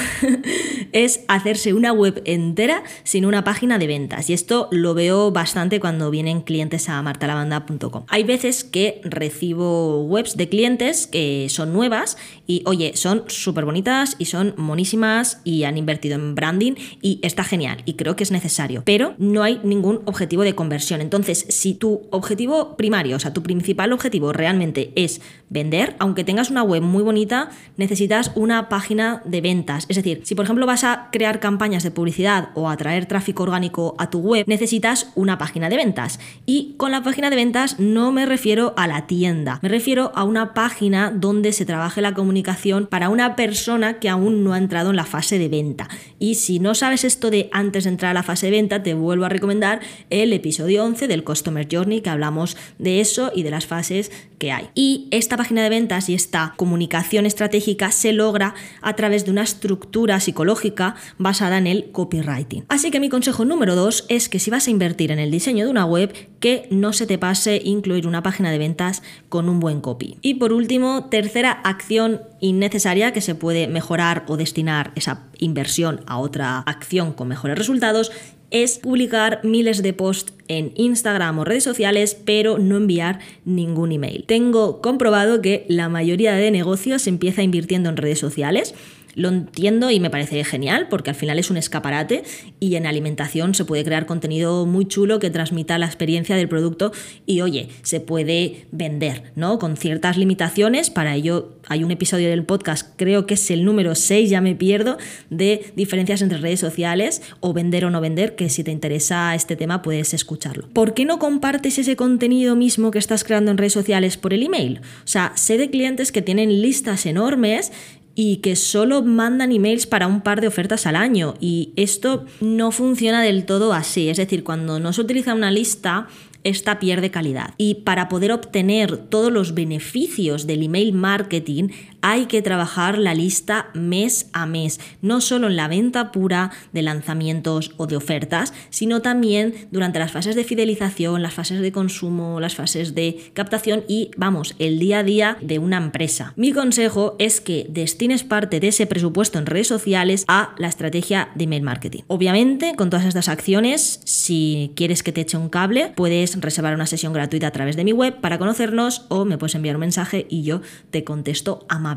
es 0.93 1.25
hacerse 1.29 1.75
una 1.75 1.93
web 1.93 2.23
entera 2.25 2.83
sin 3.05 3.25
una 3.25 3.45
página 3.45 3.79
de 3.79 3.87
ventas. 3.87 4.31
Y 4.31 4.33
esto 4.33 4.69
lo 4.71 4.95
veo 4.95 5.31
bastante 5.31 5.81
cuando 5.81 6.11
vienen 6.11 6.43
clientes 6.43 6.89
a 6.89 7.01
martalavanda.com. 7.03 8.05
Hay 8.09 8.25
veces 8.25 8.65
que 8.65 9.01
recibo 9.05 10.05
webs 10.05 10.37
de 10.37 10.49
clientes 10.49 11.07
que 11.07 11.47
son 11.49 11.73
nuevas 11.73 12.17
y, 12.47 12.63
oye, 12.67 12.93
son 12.97 13.25
súper 13.29 13.65
bonitas 13.65 14.17
y 14.19 14.27
son 14.27 14.55
monísimas 14.57 15.41
y 15.45 15.65
han 15.65 15.79
invertido 15.79 16.15
en 16.17 16.35
branding 16.35 16.75
y 17.01 17.21
está 17.23 17.45
genial 17.45 17.83
y 17.85 17.95
creo 17.95 18.17
que 18.17 18.25
es 18.25 18.31
necesario. 18.31 18.83
Pero 18.85 19.15
no 19.19 19.43
hay 19.43 19.61
ningún 19.65 20.03
objetivo 20.05 20.43
de 20.43 20.55
conversión. 20.55 21.01
Entonces, 21.01 21.47
si 21.49 21.75
tu 21.75 22.03
objetivo 22.11 22.77
primario, 22.77 23.17
o 23.17 23.21
sea, 23.21 23.33
tu 23.33 23.43
principal 23.43 23.93
objetivo 23.93 24.33
realmente 24.33 24.93
es 24.97 25.21
vender, 25.49 25.97
aunque 25.99 26.25
tengas 26.25 26.51
una 26.51 26.63
web 26.63 26.83
muy 26.83 27.03
bonita, 27.03 27.51
necesitas 27.77 28.33
una 28.35 28.69
página 28.69 28.82
de 28.83 29.41
ventas. 29.41 29.87
Es 29.89 29.97
decir, 29.97 30.21
si 30.25 30.35
por 30.35 30.45
ejemplo 30.45 30.67
vas 30.67 30.85
a 30.85 31.09
crear 31.13 31.41
campañas 31.41 31.83
de 31.83 31.91
publicidad 31.91 32.51
o 32.55 32.69
atraer 32.69 33.07
tráfico 33.07 33.45
orgánico 33.45 33.95
a 33.99 34.11
tu 34.11 34.19
web, 34.19 34.45
necesitas 34.47 35.11
una 35.15 35.39
página 35.39 35.69
de 35.69 35.77
ventas. 35.77 36.19
Y 36.47 36.75
con 36.77 36.91
la 36.91 37.03
página 37.03 37.31
de 37.31 37.37
ventas 37.37 37.79
no 37.79 38.13
me 38.13 38.27
refiero 38.27 38.75
a 38.77 38.87
la 38.87 39.07
tienda, 39.07 39.61
me 39.63 39.69
refiero 39.69 40.13
a 40.15 40.25
una 40.25 40.53
página 40.53 41.11
donde 41.11 41.53
se 41.53 41.65
trabaje 41.65 42.01
la 42.01 42.13
comunicación 42.13 42.87
para 42.87 43.09
una 43.09 43.37
persona 43.37 43.99
que 43.99 44.09
aún 44.09 44.43
no 44.43 44.53
ha 44.53 44.59
entrado 44.59 44.91
en 44.91 44.97
la 44.97 45.05
fase 45.05 45.39
de 45.39 45.49
venta. 45.49 45.89
Y 46.19 46.35
si 46.35 46.59
no 46.59 46.75
sabes 46.75 47.05
esto 47.05 47.31
de 47.31 47.49
antes 47.53 47.85
de 47.85 47.91
entrar 47.91 48.11
a 48.11 48.15
la 48.15 48.23
fase 48.23 48.47
de 48.47 48.53
venta, 48.53 48.83
te 48.83 48.95
vuelvo 48.95 49.25
a 49.25 49.29
recomendar 49.29 49.81
el 50.11 50.33
episodio 50.33 50.85
11 50.85 51.09
del 51.09 51.25
Customer 51.25 51.67
Journey 51.71 52.01
que 52.01 52.11
hablamos 52.11 52.57
de 52.79 53.01
eso 53.01 53.31
y 53.35 53.43
de 53.43 53.51
las 53.51 53.67
fases 53.67 54.11
que 54.39 54.51
hay. 54.51 54.69
Y 54.75 55.07
esta 55.13 55.37
página 55.37 55.63
de 55.63 55.69
ventas 55.69 56.09
y 56.09 56.15
esta 56.15 56.55
comunicación 56.57 57.27
estratégica 57.27 57.93
se 57.93 58.13
logra 58.13 58.55
a 58.81 58.95
través 58.97 59.25
de 59.25 59.31
una 59.31 59.43
estructura 59.43 60.21
psicológica 60.21 60.95
basada 61.19 61.59
en 61.59 61.67
el 61.67 61.91
copywriting. 61.93 62.65
Así 62.69 62.91
que 62.91 63.01
mi 63.01 63.09
consejo 63.09 63.45
número 63.45 63.75
dos 63.75 64.05
es 64.09 64.29
que 64.29 64.39
si 64.39 64.51
vas 64.51 64.67
a 64.67 64.71
invertir 64.71 65.11
en 65.11 65.19
el 65.19 65.31
diseño 65.31 65.65
de 65.65 65.71
una 65.71 65.85
web, 65.85 66.13
que 66.41 66.67
no 66.71 66.93
se 66.93 67.07
te 67.07 67.19
pase 67.19 67.61
incluir 67.65 68.07
una 68.07 68.23
página 68.23 68.51
de 68.51 68.59
ventas 68.59 69.03
con 69.29 69.49
un 69.49 69.61
buen 69.61 69.81
copy. 69.81 70.19
Y 70.23 70.35
por 70.35 70.53
último, 70.53 71.07
tercera 71.11 71.53
acción 71.53 72.21
innecesaria 72.43 73.13
que 73.13 73.23
se 73.23 73.35
puede 73.35 73.69
mejorar 73.69 74.25
o 74.27 74.37
destinar 74.37 74.93
esa 74.97 75.25
inversión 75.39 76.01
a 76.07 76.19
otra 76.19 76.59
acción 76.59 77.13
con 77.13 77.29
mejores 77.29 77.57
resultados 77.57 78.13
es 78.51 78.79
publicar 78.79 79.41
miles 79.45 79.83
de 79.83 79.95
posts 79.95 80.35
en 80.47 80.73
Instagram 80.77 81.39
o 81.39 81.45
redes 81.45 81.65
sociales, 81.65 82.15
pero 82.27 82.59
no 82.59 82.77
enviar 82.77 83.21
ningún 83.47 83.93
email. 83.93 84.25
Tengo 84.27 84.83
comprobado 84.83 85.41
que 85.41 85.65
la 85.69 85.89
mayoría 85.89 86.35
de 86.35 86.51
negocios 86.51 87.07
empieza 87.07 87.43
invirtiendo 87.43 87.89
en 87.89 87.97
redes 87.97 88.19
sociales 88.19 88.75
lo 89.15 89.29
entiendo 89.29 89.91
y 89.91 90.01
me 90.01 90.11
parece 90.11 90.43
genial 90.45 90.89
porque 90.89 91.11
al 91.11 91.17
final 91.17 91.39
es 91.39 91.51
un 91.51 91.57
escaparate 91.57 92.23
y 92.61 92.77
en 92.77 92.87
alimentación 92.87 93.55
se 93.55 93.65
puede 93.65 93.85
crear 93.85 94.07
contenido 94.07 94.67
muy 94.67 94.87
chulo 94.87 95.19
que 95.19 95.31
transmita 95.31 95.79
la 95.79 95.87
experiencia 95.87 96.37
del 96.37 96.49
producto 96.49 96.93
y 97.27 97.41
oye, 97.41 97.69
se 97.83 98.01
puede 98.01 98.67
vender, 98.73 99.33
¿no? 99.37 99.59
Con 99.59 99.77
ciertas 99.77 100.17
limitaciones, 100.17 100.91
para 100.91 101.15
ello 101.15 101.59
hay 101.69 101.85
un 101.85 101.91
episodio 101.91 102.29
del 102.29 102.45
podcast, 102.45 102.91
creo 102.97 103.27
que 103.27 103.35
es 103.35 103.51
el 103.51 103.65
número 103.65 103.95
6, 103.95 104.31
ya 104.31 104.41
me 104.41 104.55
pierdo, 104.55 104.99
de 105.31 105.73
diferencias 105.77 106.23
entre 106.23 106.39
redes 106.39 106.61
sociales 106.61 107.23
o 107.41 107.53
vender 107.53 107.85
o 107.85 107.91
no 107.91 108.01
vender, 108.01 108.35
que 108.37 108.49
si 108.49 108.65
te 108.65 108.71
interesa 108.71 109.35
este 109.35 109.57
tema 109.57 109.83
puedes 109.83 110.15
escucharlo. 110.15 110.69
¿Por 110.73 110.95
qué 110.95 111.05
no 111.05 111.19
compartes 111.19 111.79
ese 111.79 111.97
contenido 111.97 112.57
mismo 112.57 112.91
que 112.91 112.99
estás 112.99 113.25
creando 113.25 113.51
en 113.51 113.59
redes 113.59 113.73
sociales 113.73 114.17
por 114.17 114.35
el 114.35 114.43
email? 114.43 114.81
O 115.05 115.07
sea, 115.07 115.33
sé 115.37 115.59
de 115.59 115.71
clientes 115.71 116.13
que 116.13 116.23
tienen 116.23 116.63
listas 116.63 117.07
enormes 117.07 117.73
y 118.15 118.37
que 118.37 118.57
solo 118.57 119.03
mandan 119.03 119.53
emails 119.53 119.87
para 119.87 120.07
un 120.07 120.21
par 120.21 120.41
de 120.41 120.49
ofertas 120.49 120.87
al 120.87 120.97
año. 120.97 121.35
Y 121.41 121.73
esto 121.77 122.27
no 122.41 122.71
funciona 122.73 123.23
del 123.23 123.45
todo 123.47 123.73
así. 123.73 124.09
Es 124.09 124.19
decir, 124.19 124.45
cuando 124.45 124.81
no 124.81 124.93
se 124.93 125.01
utiliza 125.01 125.35
una 125.35 125.51
lista, 125.51 126.09
esta 126.45 126.79
pierde 126.79 127.11
calidad. 127.11 127.55
Y 127.57 127.77
para 127.77 128.09
poder 128.09 128.33
obtener 128.33 128.97
todos 128.97 129.33
los 129.33 129.55
beneficios 129.55 130.47
del 130.47 130.65
email 130.65 130.93
marketing 130.93 131.69
hay 132.03 132.27
que 132.27 132.43
trabajar 132.43 132.99
la 132.99 133.15
lista 133.15 133.71
mes 133.75 134.29
a 134.33 134.45
mes, 134.45 134.81
no 135.01 135.21
solo 135.21 135.47
en 135.47 135.57
la 135.57 135.69
venta 135.69 136.13
pura 136.13 136.51
de 136.73 136.83
lanzamientos 136.83 137.73
o 137.77 137.87
de 137.87 137.97
ofertas, 137.97 138.53
sino 138.71 139.01
también 139.01 139.55
durante 139.71 140.01
las 140.01 140.13
fases 140.13 140.35
de 140.35 140.45
fidelización, 140.45 141.23
las 141.23 141.35
fases 141.35 141.61
de 141.61 141.73
consumo, 141.73 142.41
las 142.41 142.57
fases 142.57 142.95
de 142.95 143.31
captación 143.33 143.85
y, 143.89 144.11
vamos, 144.17 144.55
el 144.59 144.79
día 144.79 144.99
a 144.99 145.05
día 145.05 145.39
de 145.41 145.59
una 145.59 145.77
empresa. 145.77 146.35
Mi 146.37 146.53
consejo 146.53 147.15
es 147.19 147.41
que 147.41 147.67
destines 147.71 148.25
parte 148.25 148.61
de 148.61 148.69
ese 148.69 148.87
presupuesto 148.87 149.39
en 149.39 149.47
redes 149.47 149.69
sociales 149.69 150.25
a 150.27 150.55
la 150.59 150.69
estrategia 150.69 151.31
de 151.35 151.45
email 151.45 151.63
marketing. 151.63 152.03
Obviamente, 152.09 152.75
con 152.77 152.91
todas 152.91 153.07
estas 153.07 153.29
acciones, 153.29 154.01
si 154.05 154.73
quieres 154.75 155.03
que 155.03 155.13
te 155.13 155.21
eche 155.21 155.37
un 155.37 155.49
cable, 155.49 155.93
puedes 155.95 156.41
reservar 156.41 156.75
una 156.75 156.87
sesión 156.87 157.13
gratuita 157.13 157.47
a 157.47 157.53
través 157.53 157.77
de 157.77 157.85
mi 157.85 157.93
web 157.93 158.21
para 158.21 158.39
conocernos 158.39 159.07
o 159.09 159.25
me 159.25 159.39
puedes 159.39 159.55
enviar 159.55 159.77
un 159.77 159.81
mensaje 159.81 160.27
y 160.29 160.43
yo 160.43 160.63
te 160.91 161.05
contesto 161.05 161.65
amablemente. 161.69 161.92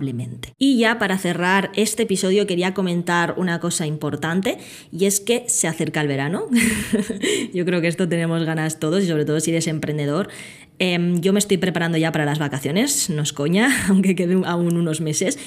Y 0.57 0.77
ya 0.77 0.99
para 0.99 1.17
cerrar 1.17 1.71
este 1.75 2.03
episodio 2.03 2.47
quería 2.47 2.73
comentar 2.73 3.35
una 3.37 3.59
cosa 3.59 3.85
importante 3.85 4.57
y 4.91 5.05
es 5.05 5.19
que 5.19 5.45
se 5.47 5.67
acerca 5.67 6.01
el 6.01 6.07
verano. 6.07 6.45
yo 7.53 7.65
creo 7.65 7.81
que 7.81 7.87
esto 7.87 8.07
tenemos 8.07 8.43
ganas 8.45 8.79
todos 8.79 9.03
y 9.03 9.07
sobre 9.07 9.25
todo 9.25 9.39
si 9.39 9.51
eres 9.51 9.67
emprendedor. 9.67 10.29
Em, 10.77 11.21
yo 11.21 11.31
me 11.31 11.39
estoy 11.39 11.57
preparando 11.57 11.97
ya 11.97 12.11
para 12.11 12.25
las 12.25 12.39
vacaciones, 12.39 13.09
no 13.09 13.21
es 13.21 13.31
coña, 13.31 13.69
aunque 13.89 14.15
queden 14.15 14.45
aún 14.45 14.75
unos 14.77 15.01
meses 15.01 15.37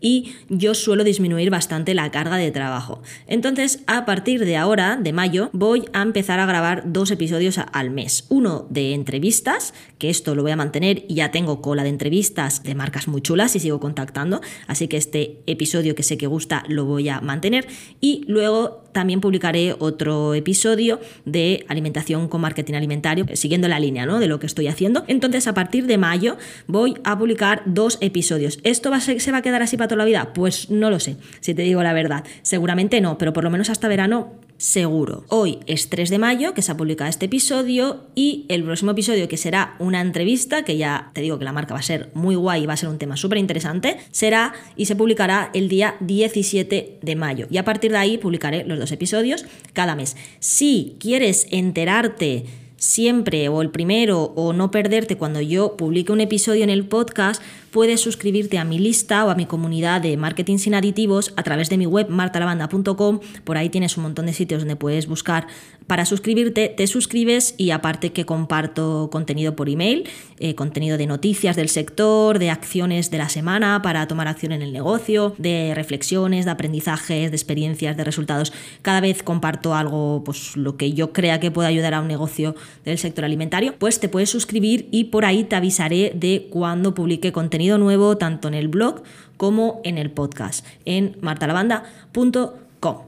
y 0.00 0.34
yo 0.48 0.74
suelo 0.74 1.04
disminuir 1.04 1.50
bastante 1.50 1.94
la 1.94 2.10
carga 2.10 2.36
de 2.36 2.50
trabajo. 2.50 3.02
Entonces, 3.26 3.80
a 3.86 4.04
partir 4.04 4.44
de 4.44 4.56
ahora, 4.56 4.96
de 4.96 5.12
mayo, 5.12 5.50
voy 5.52 5.84
a 5.92 6.02
empezar 6.02 6.40
a 6.40 6.46
grabar 6.46 6.84
dos 6.86 7.10
episodios 7.10 7.58
al 7.58 7.90
mes. 7.90 8.26
Uno 8.28 8.66
de 8.70 8.94
entrevistas, 8.94 9.74
que 9.98 10.10
esto 10.10 10.34
lo 10.34 10.42
voy 10.42 10.52
a 10.52 10.56
mantener 10.56 11.04
y 11.08 11.14
ya 11.14 11.30
tengo 11.30 11.60
cola 11.60 11.82
de 11.82 11.88
entrevistas 11.88 12.62
de 12.62 12.74
marcas 12.74 13.08
muy 13.08 13.22
chulas 13.22 13.56
y 13.56 13.60
sigo 13.60 13.80
contactando, 13.80 14.40
así 14.66 14.88
que 14.88 14.96
este 14.96 15.40
episodio 15.46 15.94
que 15.94 16.02
sé 16.02 16.16
que 16.18 16.26
gusta 16.26 16.64
lo 16.68 16.84
voy 16.84 17.08
a 17.08 17.20
mantener. 17.20 17.66
Y 18.00 18.24
luego 18.28 18.84
también 18.92 19.20
publicaré 19.20 19.74
otro 19.78 20.34
episodio 20.34 21.00
de 21.24 21.64
alimentación 21.68 22.28
con 22.28 22.40
marketing 22.40 22.74
alimentario, 22.74 23.26
siguiendo 23.34 23.68
la 23.68 23.78
línea 23.78 24.06
¿no? 24.06 24.18
de 24.18 24.26
lo 24.26 24.40
que 24.40 24.46
estoy 24.46 24.66
haciendo. 24.66 25.04
Entonces, 25.06 25.46
a 25.46 25.54
partir 25.54 25.86
de 25.86 25.98
mayo 25.98 26.36
voy 26.66 26.96
a 27.04 27.18
publicar 27.18 27.62
dos 27.66 27.98
episodios. 28.00 28.58
¿Esto 28.64 28.90
va 28.90 29.00
se 29.00 29.32
va 29.32 29.38
a 29.38 29.42
quedar 29.42 29.62
así 29.62 29.76
para 29.76 29.87
toda 29.88 29.98
la 29.98 30.04
vida? 30.04 30.32
Pues 30.32 30.70
no 30.70 30.90
lo 30.90 31.00
sé, 31.00 31.16
si 31.40 31.54
te 31.54 31.62
digo 31.62 31.82
la 31.82 31.92
verdad. 31.92 32.24
Seguramente 32.42 33.00
no, 33.00 33.18
pero 33.18 33.32
por 33.32 33.44
lo 33.44 33.50
menos 33.50 33.70
hasta 33.70 33.88
verano 33.88 34.34
seguro. 34.58 35.24
Hoy 35.28 35.60
es 35.66 35.88
3 35.88 36.10
de 36.10 36.18
mayo 36.18 36.52
que 36.52 36.62
se 36.62 36.72
ha 36.72 36.76
publicado 36.76 37.08
este 37.08 37.26
episodio 37.26 38.08
y 38.14 38.44
el 38.48 38.64
próximo 38.64 38.90
episodio 38.90 39.28
que 39.28 39.36
será 39.36 39.76
una 39.78 40.00
entrevista, 40.00 40.64
que 40.64 40.76
ya 40.76 41.10
te 41.14 41.20
digo 41.20 41.38
que 41.38 41.44
la 41.44 41.52
marca 41.52 41.74
va 41.74 41.80
a 41.80 41.84
ser 41.84 42.10
muy 42.12 42.34
guay 42.34 42.64
y 42.64 42.66
va 42.66 42.74
a 42.74 42.76
ser 42.76 42.88
un 42.88 42.98
tema 42.98 43.16
súper 43.16 43.38
interesante, 43.38 43.98
será 44.10 44.52
y 44.76 44.86
se 44.86 44.96
publicará 44.96 45.50
el 45.54 45.68
día 45.68 45.96
17 46.00 46.98
de 47.00 47.16
mayo. 47.16 47.46
Y 47.50 47.58
a 47.58 47.64
partir 47.64 47.92
de 47.92 47.98
ahí 47.98 48.18
publicaré 48.18 48.64
los 48.64 48.78
dos 48.78 48.92
episodios 48.92 49.46
cada 49.72 49.94
mes. 49.94 50.16
Si 50.40 50.96
quieres 50.98 51.46
enterarte 51.50 52.44
siempre 52.78 53.48
o 53.48 53.60
el 53.60 53.70
primero 53.70 54.32
o 54.36 54.52
no 54.52 54.70
perderte 54.70 55.16
cuando 55.16 55.40
yo 55.40 55.76
publique 55.76 56.12
un 56.12 56.20
episodio 56.20 56.64
en 56.64 56.70
el 56.70 56.86
podcast, 56.86 57.42
puedes 57.70 58.00
suscribirte 58.00 58.58
a 58.58 58.64
mi 58.64 58.78
lista 58.78 59.24
o 59.24 59.30
a 59.30 59.34
mi 59.34 59.46
comunidad 59.46 60.00
de 60.00 60.16
marketing 60.16 60.58
sin 60.58 60.74
aditivos 60.74 61.32
a 61.36 61.42
través 61.42 61.68
de 61.68 61.76
mi 61.76 61.86
web 61.86 62.08
martalavanda.com. 62.08 63.20
Por 63.44 63.56
ahí 63.58 63.68
tienes 63.68 63.96
un 63.96 64.04
montón 64.04 64.26
de 64.26 64.32
sitios 64.32 64.62
donde 64.62 64.76
puedes 64.76 65.06
buscar 65.06 65.48
para 65.86 66.04
suscribirte. 66.06 66.68
Te 66.68 66.86
suscribes 66.86 67.54
y 67.56 67.70
aparte 67.70 68.12
que 68.12 68.24
comparto 68.24 69.08
contenido 69.10 69.56
por 69.56 69.68
email, 69.68 70.08
eh, 70.38 70.54
contenido 70.54 70.98
de 70.98 71.06
noticias 71.06 71.56
del 71.56 71.68
sector, 71.68 72.38
de 72.38 72.50
acciones 72.50 73.10
de 73.10 73.18
la 73.18 73.28
semana 73.28 73.82
para 73.82 74.06
tomar 74.06 74.28
acción 74.28 74.52
en 74.52 74.62
el 74.62 74.72
negocio, 74.72 75.34
de 75.38 75.72
reflexiones, 75.74 76.44
de 76.44 76.50
aprendizajes, 76.50 77.30
de 77.30 77.36
experiencias, 77.36 77.96
de 77.96 78.04
resultados. 78.04 78.52
Cada 78.82 79.00
vez 79.00 79.22
comparto 79.22 79.74
algo, 79.74 80.22
pues 80.24 80.56
lo 80.56 80.76
que 80.76 80.92
yo 80.92 81.12
crea 81.12 81.40
que 81.40 81.50
puede 81.50 81.68
ayudar 81.68 81.94
a 81.94 82.00
un 82.00 82.08
negocio 82.08 82.54
del 82.84 82.98
sector 82.98 83.24
alimentario, 83.24 83.74
pues 83.78 84.00
te 84.00 84.08
puedes 84.08 84.30
suscribir 84.30 84.88
y 84.90 85.04
por 85.04 85.24
ahí 85.24 85.44
te 85.44 85.56
avisaré 85.56 86.12
de 86.14 86.48
cuando 86.50 86.94
publique 86.94 87.32
contenido 87.32 87.78
nuevo 87.78 88.16
tanto 88.16 88.48
en 88.48 88.54
el 88.54 88.68
blog 88.68 89.02
como 89.36 89.80
en 89.84 89.98
el 89.98 90.10
podcast 90.10 90.66
en 90.84 91.16
martalavanda.com. 91.20 93.07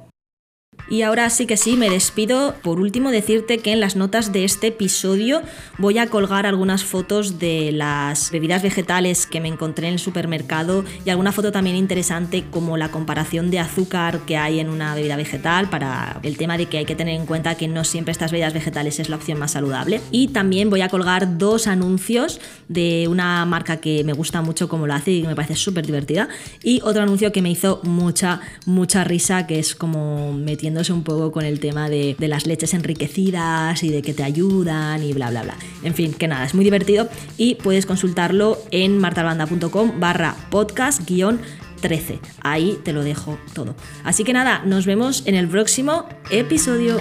Y 0.88 1.02
ahora 1.02 1.30
sí 1.30 1.46
que 1.46 1.56
sí, 1.56 1.76
me 1.76 1.90
despido. 1.90 2.54
Por 2.62 2.80
último, 2.80 3.10
decirte 3.10 3.58
que 3.58 3.72
en 3.72 3.80
las 3.80 3.96
notas 3.96 4.32
de 4.32 4.44
este 4.44 4.68
episodio 4.68 5.42
voy 5.78 5.98
a 5.98 6.08
colgar 6.08 6.46
algunas 6.46 6.84
fotos 6.84 7.38
de 7.38 7.72
las 7.72 8.30
bebidas 8.30 8.62
vegetales 8.62 9.26
que 9.26 9.40
me 9.40 9.48
encontré 9.48 9.88
en 9.88 9.94
el 9.94 9.98
supermercado 9.98 10.84
y 11.04 11.10
alguna 11.10 11.32
foto 11.32 11.52
también 11.52 11.76
interesante 11.76 12.44
como 12.50 12.76
la 12.76 12.90
comparación 12.90 13.50
de 13.50 13.58
azúcar 13.58 14.20
que 14.26 14.36
hay 14.36 14.60
en 14.60 14.68
una 14.68 14.94
bebida 14.94 15.16
vegetal 15.16 15.68
para 15.70 16.20
el 16.22 16.36
tema 16.36 16.56
de 16.56 16.66
que 16.66 16.78
hay 16.78 16.84
que 16.84 16.96
tener 16.96 17.14
en 17.14 17.26
cuenta 17.26 17.56
que 17.56 17.68
no 17.68 17.84
siempre 17.84 18.12
estas 18.12 18.32
bebidas 18.32 18.54
vegetales 18.54 18.98
es 19.00 19.08
la 19.08 19.16
opción 19.16 19.38
más 19.38 19.52
saludable. 19.52 20.00
Y 20.10 20.28
también 20.28 20.70
voy 20.70 20.80
a 20.80 20.88
colgar 20.88 21.38
dos 21.38 21.66
anuncios 21.66 22.40
de 22.68 23.08
una 23.08 23.44
marca 23.44 23.78
que 23.78 24.04
me 24.04 24.12
gusta 24.12 24.42
mucho 24.42 24.68
como 24.68 24.86
lo 24.86 24.94
hace 24.94 25.10
y 25.12 25.22
que 25.22 25.28
me 25.28 25.36
parece 25.36 25.56
súper 25.56 25.86
divertida 25.86 26.28
y 26.62 26.80
otro 26.82 27.02
anuncio 27.02 27.32
que 27.32 27.42
me 27.42 27.50
hizo 27.50 27.80
mucha, 27.82 28.40
mucha 28.66 29.04
risa 29.04 29.46
que 29.46 29.58
es 29.58 29.74
como 29.74 30.32
metiendo 30.32 30.69
un 30.90 31.02
poco 31.02 31.32
con 31.32 31.44
el 31.44 31.60
tema 31.60 31.90
de, 31.90 32.16
las 32.18 32.46
leches 32.46 32.72
enriquecidas 32.74 33.82
y 33.82 33.90
de 33.90 34.02
que 34.02 34.14
te 34.14 34.22
ayudan 34.22 35.02
y 35.02 35.12
bla, 35.12 35.30
bla, 35.30 35.42
bla. 35.42 35.56
En 35.82 35.94
fin, 35.94 36.14
que 36.14 36.28
nada, 36.28 36.46
es 36.46 36.54
muy 36.54 36.64
divertido 36.64 37.08
y 37.36 37.56
puedes 37.56 37.86
consultarlo 37.86 38.58
en 38.70 38.98
martalbanda.com 38.98 40.00
barra 40.00 40.36
podcast 40.50 41.06
guion 41.06 41.40
13. 41.80 42.20
Ahí 42.42 42.78
te 42.84 42.92
lo 42.92 43.02
dejo 43.02 43.38
todo. 43.52 43.74
Así 44.04 44.24
que 44.24 44.32
nada, 44.32 44.62
nos 44.64 44.86
vemos 44.86 45.24
en 45.26 45.34
el 45.34 45.48
próximo 45.48 46.06
episodio. 46.30 46.98